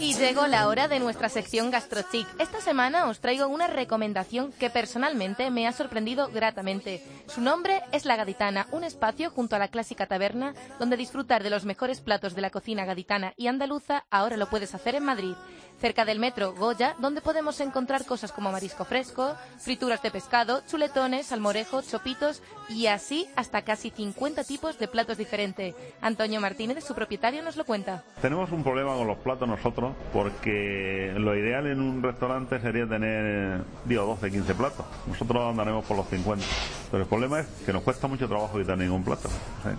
Y 0.00 0.14
llegó 0.14 0.46
la 0.46 0.68
hora 0.68 0.88
de 0.88 1.00
nuestra 1.00 1.28
sección 1.28 1.70
GastroChic. 1.70 2.26
Esta 2.40 2.60
semana 2.60 3.06
os 3.06 3.20
traigo 3.20 3.46
una 3.46 3.66
recomendación 3.66 4.52
que 4.52 4.70
personalmente 4.70 5.50
me 5.50 5.68
ha 5.68 5.72
sorprendido 5.72 6.28
gratamente. 6.28 7.02
Su 7.26 7.40
nombre 7.40 7.82
es 7.92 8.04
La 8.04 8.16
Gaditana, 8.16 8.66
un 8.72 8.84
espacio 8.84 9.30
junto 9.30 9.54
a 9.54 9.58
la 9.58 9.68
clásica 9.68 10.06
taberna 10.06 10.54
donde 10.78 10.96
disfrutar 10.96 11.42
de 11.42 11.50
los 11.50 11.64
mejores 11.64 12.00
platos 12.00 12.34
de 12.34 12.42
la 12.42 12.50
cocina 12.50 12.84
gaditana 12.84 13.34
y 13.36 13.46
andaluza 13.48 14.06
ahora 14.10 14.36
lo 14.36 14.48
puedes 14.48 14.74
hacer 14.74 14.94
en 14.94 15.04
Madrid. 15.04 15.34
Cerca 15.80 16.04
del 16.04 16.20
metro 16.20 16.54
Goya, 16.54 16.94
donde 17.00 17.20
podemos 17.20 17.60
encontrar 17.60 18.06
cosas 18.06 18.32
como 18.32 18.52
marisco 18.52 18.84
fresco, 18.84 19.34
frituras 19.58 20.00
de 20.02 20.10
pescado, 20.10 20.62
chuletones, 20.66 21.26
salmorejo, 21.26 21.82
chopitos 21.82 22.42
y 22.68 22.86
así 22.86 23.26
hasta 23.36 23.62
casi 23.62 23.90
50 23.90 24.44
tipos 24.44 24.53
de 24.54 24.86
platos 24.88 25.18
diferentes. 25.18 25.74
Antonio 26.00 26.40
Martínez, 26.40 26.84
su 26.84 26.94
propietario, 26.94 27.42
nos 27.42 27.56
lo 27.56 27.64
cuenta. 27.64 28.04
Tenemos 28.22 28.50
un 28.52 28.62
problema 28.62 28.94
con 28.94 29.06
los 29.06 29.18
platos 29.18 29.48
nosotros 29.48 29.94
porque 30.12 31.12
lo 31.16 31.36
ideal 31.36 31.66
en 31.66 31.80
un 31.80 32.02
restaurante 32.02 32.60
sería 32.60 32.86
tener, 32.88 33.62
digo, 33.84 34.04
12, 34.06 34.30
15 34.30 34.54
platos. 34.54 34.86
Nosotros 35.08 35.42
andaremos 35.50 35.84
por 35.84 35.96
los 35.96 36.06
50. 36.08 36.44
Pero 36.90 37.02
el 37.02 37.08
problema 37.08 37.40
es 37.40 37.46
que 37.66 37.72
nos 37.72 37.82
cuesta 37.82 38.06
mucho 38.06 38.28
trabajo 38.28 38.56
quitar 38.58 38.78
ningún 38.78 39.02
plato. 39.04 39.28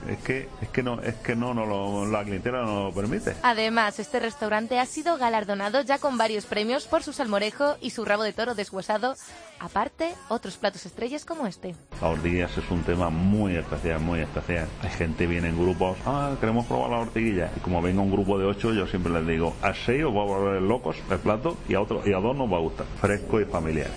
Es 0.09 0.17
que 0.19 0.49
es 0.61 0.67
que 0.69 0.83
no 0.83 1.01
es 1.01 1.15
que 1.15 1.35
no 1.35 1.53
nos 1.53 1.67
lo- 1.67 2.05
la 2.05 2.23
clientela 2.23 2.63
no 2.63 2.83
lo 2.89 2.91
permite. 2.93 3.33
Además, 3.43 3.97
este 3.99 4.19
restaurante 4.19 4.77
ha 4.79 4.85
sido 4.85 5.17
galardonado 5.17 5.81
ya 5.81 5.97
con 5.99 6.17
varios 6.17 6.45
premios 6.45 6.85
por 6.85 7.01
su 7.01 7.13
salmorejo 7.13 7.77
y 7.79 7.91
su 7.91 8.03
rabo 8.03 8.23
de 8.23 8.33
toro 8.33 8.53
deshuesado. 8.55 9.15
Aparte, 9.59 10.13
otros 10.27 10.57
platos 10.57 10.85
estrellas 10.85 11.23
como 11.23 11.47
este. 11.47 11.75
La 12.01 12.09
ortiguilla 12.09 12.45
es 12.45 12.69
un 12.69 12.83
tema 12.83 13.09
muy 13.09 13.55
especial, 13.55 14.01
muy 14.01 14.19
especial. 14.19 14.64
Hay 14.81 14.89
gente 14.89 15.25
que 15.25 15.27
viene 15.27 15.49
en 15.49 15.59
grupos, 15.59 15.97
ah, 16.05 16.35
queremos 16.39 16.65
probar 16.65 16.91
la 16.91 16.99
ortiguilla. 16.99 17.51
Y 17.55 17.59
como 17.59 17.81
venga 17.81 18.01
un 18.01 18.11
grupo 18.11 18.37
de 18.37 18.45
ocho, 18.45 18.73
yo 18.73 18.87
siempre 18.87 19.11
les 19.13 19.25
digo, 19.27 19.55
a 19.61 19.73
seis 19.73 20.03
os 20.03 20.15
va 20.15 20.21
a 20.21 20.25
volver 20.25 20.61
locos 20.61 20.97
el 21.09 21.19
plato 21.19 21.57
y 21.67 21.75
a 21.75 21.81
otro 21.81 22.01
y 22.05 22.13
a 22.13 22.17
dos 22.17 22.35
nos 22.35 22.51
va 22.51 22.57
a 22.57 22.61
gustar. 22.61 22.85
Fresco 22.99 23.39
y 23.39 23.45
familiar. 23.45 23.89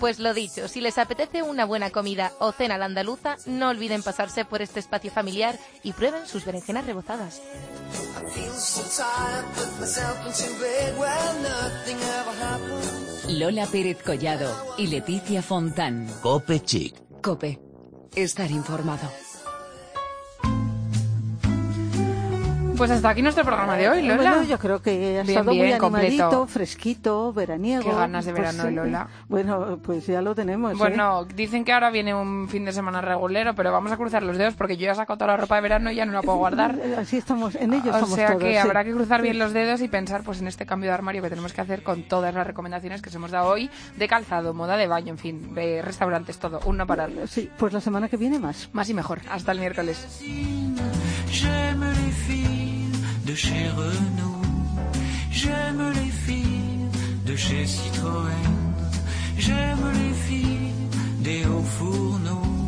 Pues 0.00 0.18
lo 0.18 0.32
dicho, 0.32 0.66
si 0.66 0.80
les 0.80 0.96
apetece 0.96 1.42
una 1.42 1.66
buena 1.66 1.90
comida 1.90 2.32
o 2.38 2.52
cena 2.52 2.76
a 2.76 2.78
la 2.78 2.86
andaluza, 2.86 3.36
no 3.44 3.68
olviden 3.68 4.02
pasarse 4.02 4.46
por 4.46 4.62
este 4.62 4.80
espacio 4.80 5.10
familiar 5.10 5.58
y 5.82 5.92
prueben 5.92 6.26
sus 6.26 6.46
berenjenas 6.46 6.86
rebozadas. 6.86 7.38
I 7.38 8.32
feel 8.32 8.50
so 8.52 8.82
tired, 8.82 9.44
put 9.54 9.78
myself 9.78 10.16
into 10.26 10.58
bed 10.58 10.98
where 10.98 11.12
nothing 11.42 11.98
ever 11.98 12.34
happened. 12.42 13.38
Lola 13.38 13.66
Pérez 13.66 14.02
Collado 14.02 14.74
y 14.78 14.86
Leticia 14.86 15.42
Fontán. 15.42 16.08
Cope 16.22 16.60
Chic. 16.60 16.94
Cope. 17.22 17.60
Estar 18.16 18.50
informado. 18.50 19.08
Pues 22.80 22.90
hasta 22.92 23.10
aquí 23.10 23.20
nuestro 23.20 23.44
programa 23.44 23.76
de 23.76 23.90
hoy, 23.90 24.00
Lola. 24.06 24.30
Bueno, 24.30 24.42
yo 24.44 24.58
creo 24.58 24.80
que 24.80 24.90
ha 24.90 25.22
Bien, 25.22 25.28
estado 25.28 25.44
muy 25.50 25.56
bien, 25.56 25.72
animadito, 25.74 26.24
completo. 26.30 26.46
fresquito, 26.46 27.30
veraniego. 27.34 27.82
Qué 27.84 27.94
ganas 27.94 28.24
de 28.24 28.32
Pues 28.32 28.56
verano. 28.56 28.70
Lola. 28.70 29.06
Bueno, 29.28 29.78
pues 29.82 30.06
ya 30.06 30.22
lo 30.22 30.34
tenemos. 30.34 30.72
¿eh? 30.72 30.76
Bueno, 30.78 31.26
dicen 31.26 31.62
que 31.66 31.74
ahora 31.74 31.90
viene 31.90 32.14
un 32.14 32.48
fin 32.48 32.64
de 32.64 32.72
semana 32.72 33.02
regulero, 33.02 33.54
pero 33.54 33.70
vamos 33.70 33.92
a 33.92 33.98
cruzar 33.98 34.22
los 34.22 34.38
dedos 34.38 34.54
porque 34.54 34.78
yo 34.78 34.86
ya 34.86 34.92
he 34.92 34.94
sacado 34.94 35.18
toda 35.18 35.32
la 35.32 35.36
ropa 35.36 35.56
de 35.56 35.60
verano 35.60 35.90
y 35.90 35.96
ya 35.96 36.06
no 36.06 36.12
la 36.12 36.22
puedo 36.22 36.38
guardar. 36.38 36.74
Así 36.98 37.18
estamos, 37.18 37.54
en 37.54 37.74
ello 37.74 37.90
O 37.90 37.94
estamos 37.96 38.14
sea 38.14 38.28
todos. 38.28 38.40
que 38.44 38.52
sí. 38.52 38.56
habrá 38.56 38.82
que 38.82 38.92
cruzar 38.92 39.20
bien 39.20 39.38
los 39.38 39.52
dedos 39.52 39.82
y 39.82 39.88
pensar 39.88 40.22
pues 40.22 40.40
en 40.40 40.48
este 40.48 40.64
cambio 40.64 40.88
de 40.88 40.94
armario 40.94 41.20
que 41.20 41.28
tenemos 41.28 41.52
que 41.52 41.60
hacer 41.60 41.82
con 41.82 42.04
todas 42.04 42.32
las 42.34 42.46
recomendaciones 42.46 43.02
que 43.02 43.10
os 43.10 43.14
hemos 43.14 43.30
dado 43.30 43.50
hoy 43.50 43.68
de 43.98 44.08
calzado, 44.08 44.54
moda 44.54 44.78
de 44.78 44.86
baño, 44.86 45.10
en 45.12 45.18
fin, 45.18 45.54
de 45.54 45.82
restaurantes, 45.82 46.38
todo, 46.38 46.60
un 46.64 46.78
no 46.78 46.86
parar. 46.86 47.10
Sí, 47.26 47.50
pues 47.58 47.74
la 47.74 47.82
semana 47.82 48.08
que 48.08 48.16
viene 48.16 48.38
más. 48.38 48.70
Más 48.72 48.88
y 48.88 48.94
mejor. 48.94 49.20
Hasta 49.30 49.52
el 49.52 49.58
miércoles. 49.58 50.22
De 53.30 53.36
chez 53.36 53.68
Renault. 53.76 54.42
J'aime 55.30 55.92
les 55.92 56.10
filles 56.24 57.36
chez 57.36 57.64
Citroën. 57.64 58.50
J'aime 59.38 59.86
les 60.00 60.14
filles 60.26 60.74
des 61.20 61.44
hauts 61.46 61.70
fourneaux. 61.78 62.58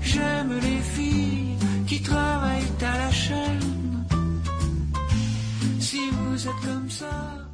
J'aime 0.00 0.52
les 0.66 0.80
filles 0.94 1.56
qui 1.88 2.00
travaillent 2.00 2.74
à 2.80 2.98
la 2.98 3.10
chaîne. 3.10 4.04
Si 5.80 6.02
vous 6.10 6.46
êtes 6.46 6.62
comme 6.64 6.90
ça, 6.90 7.47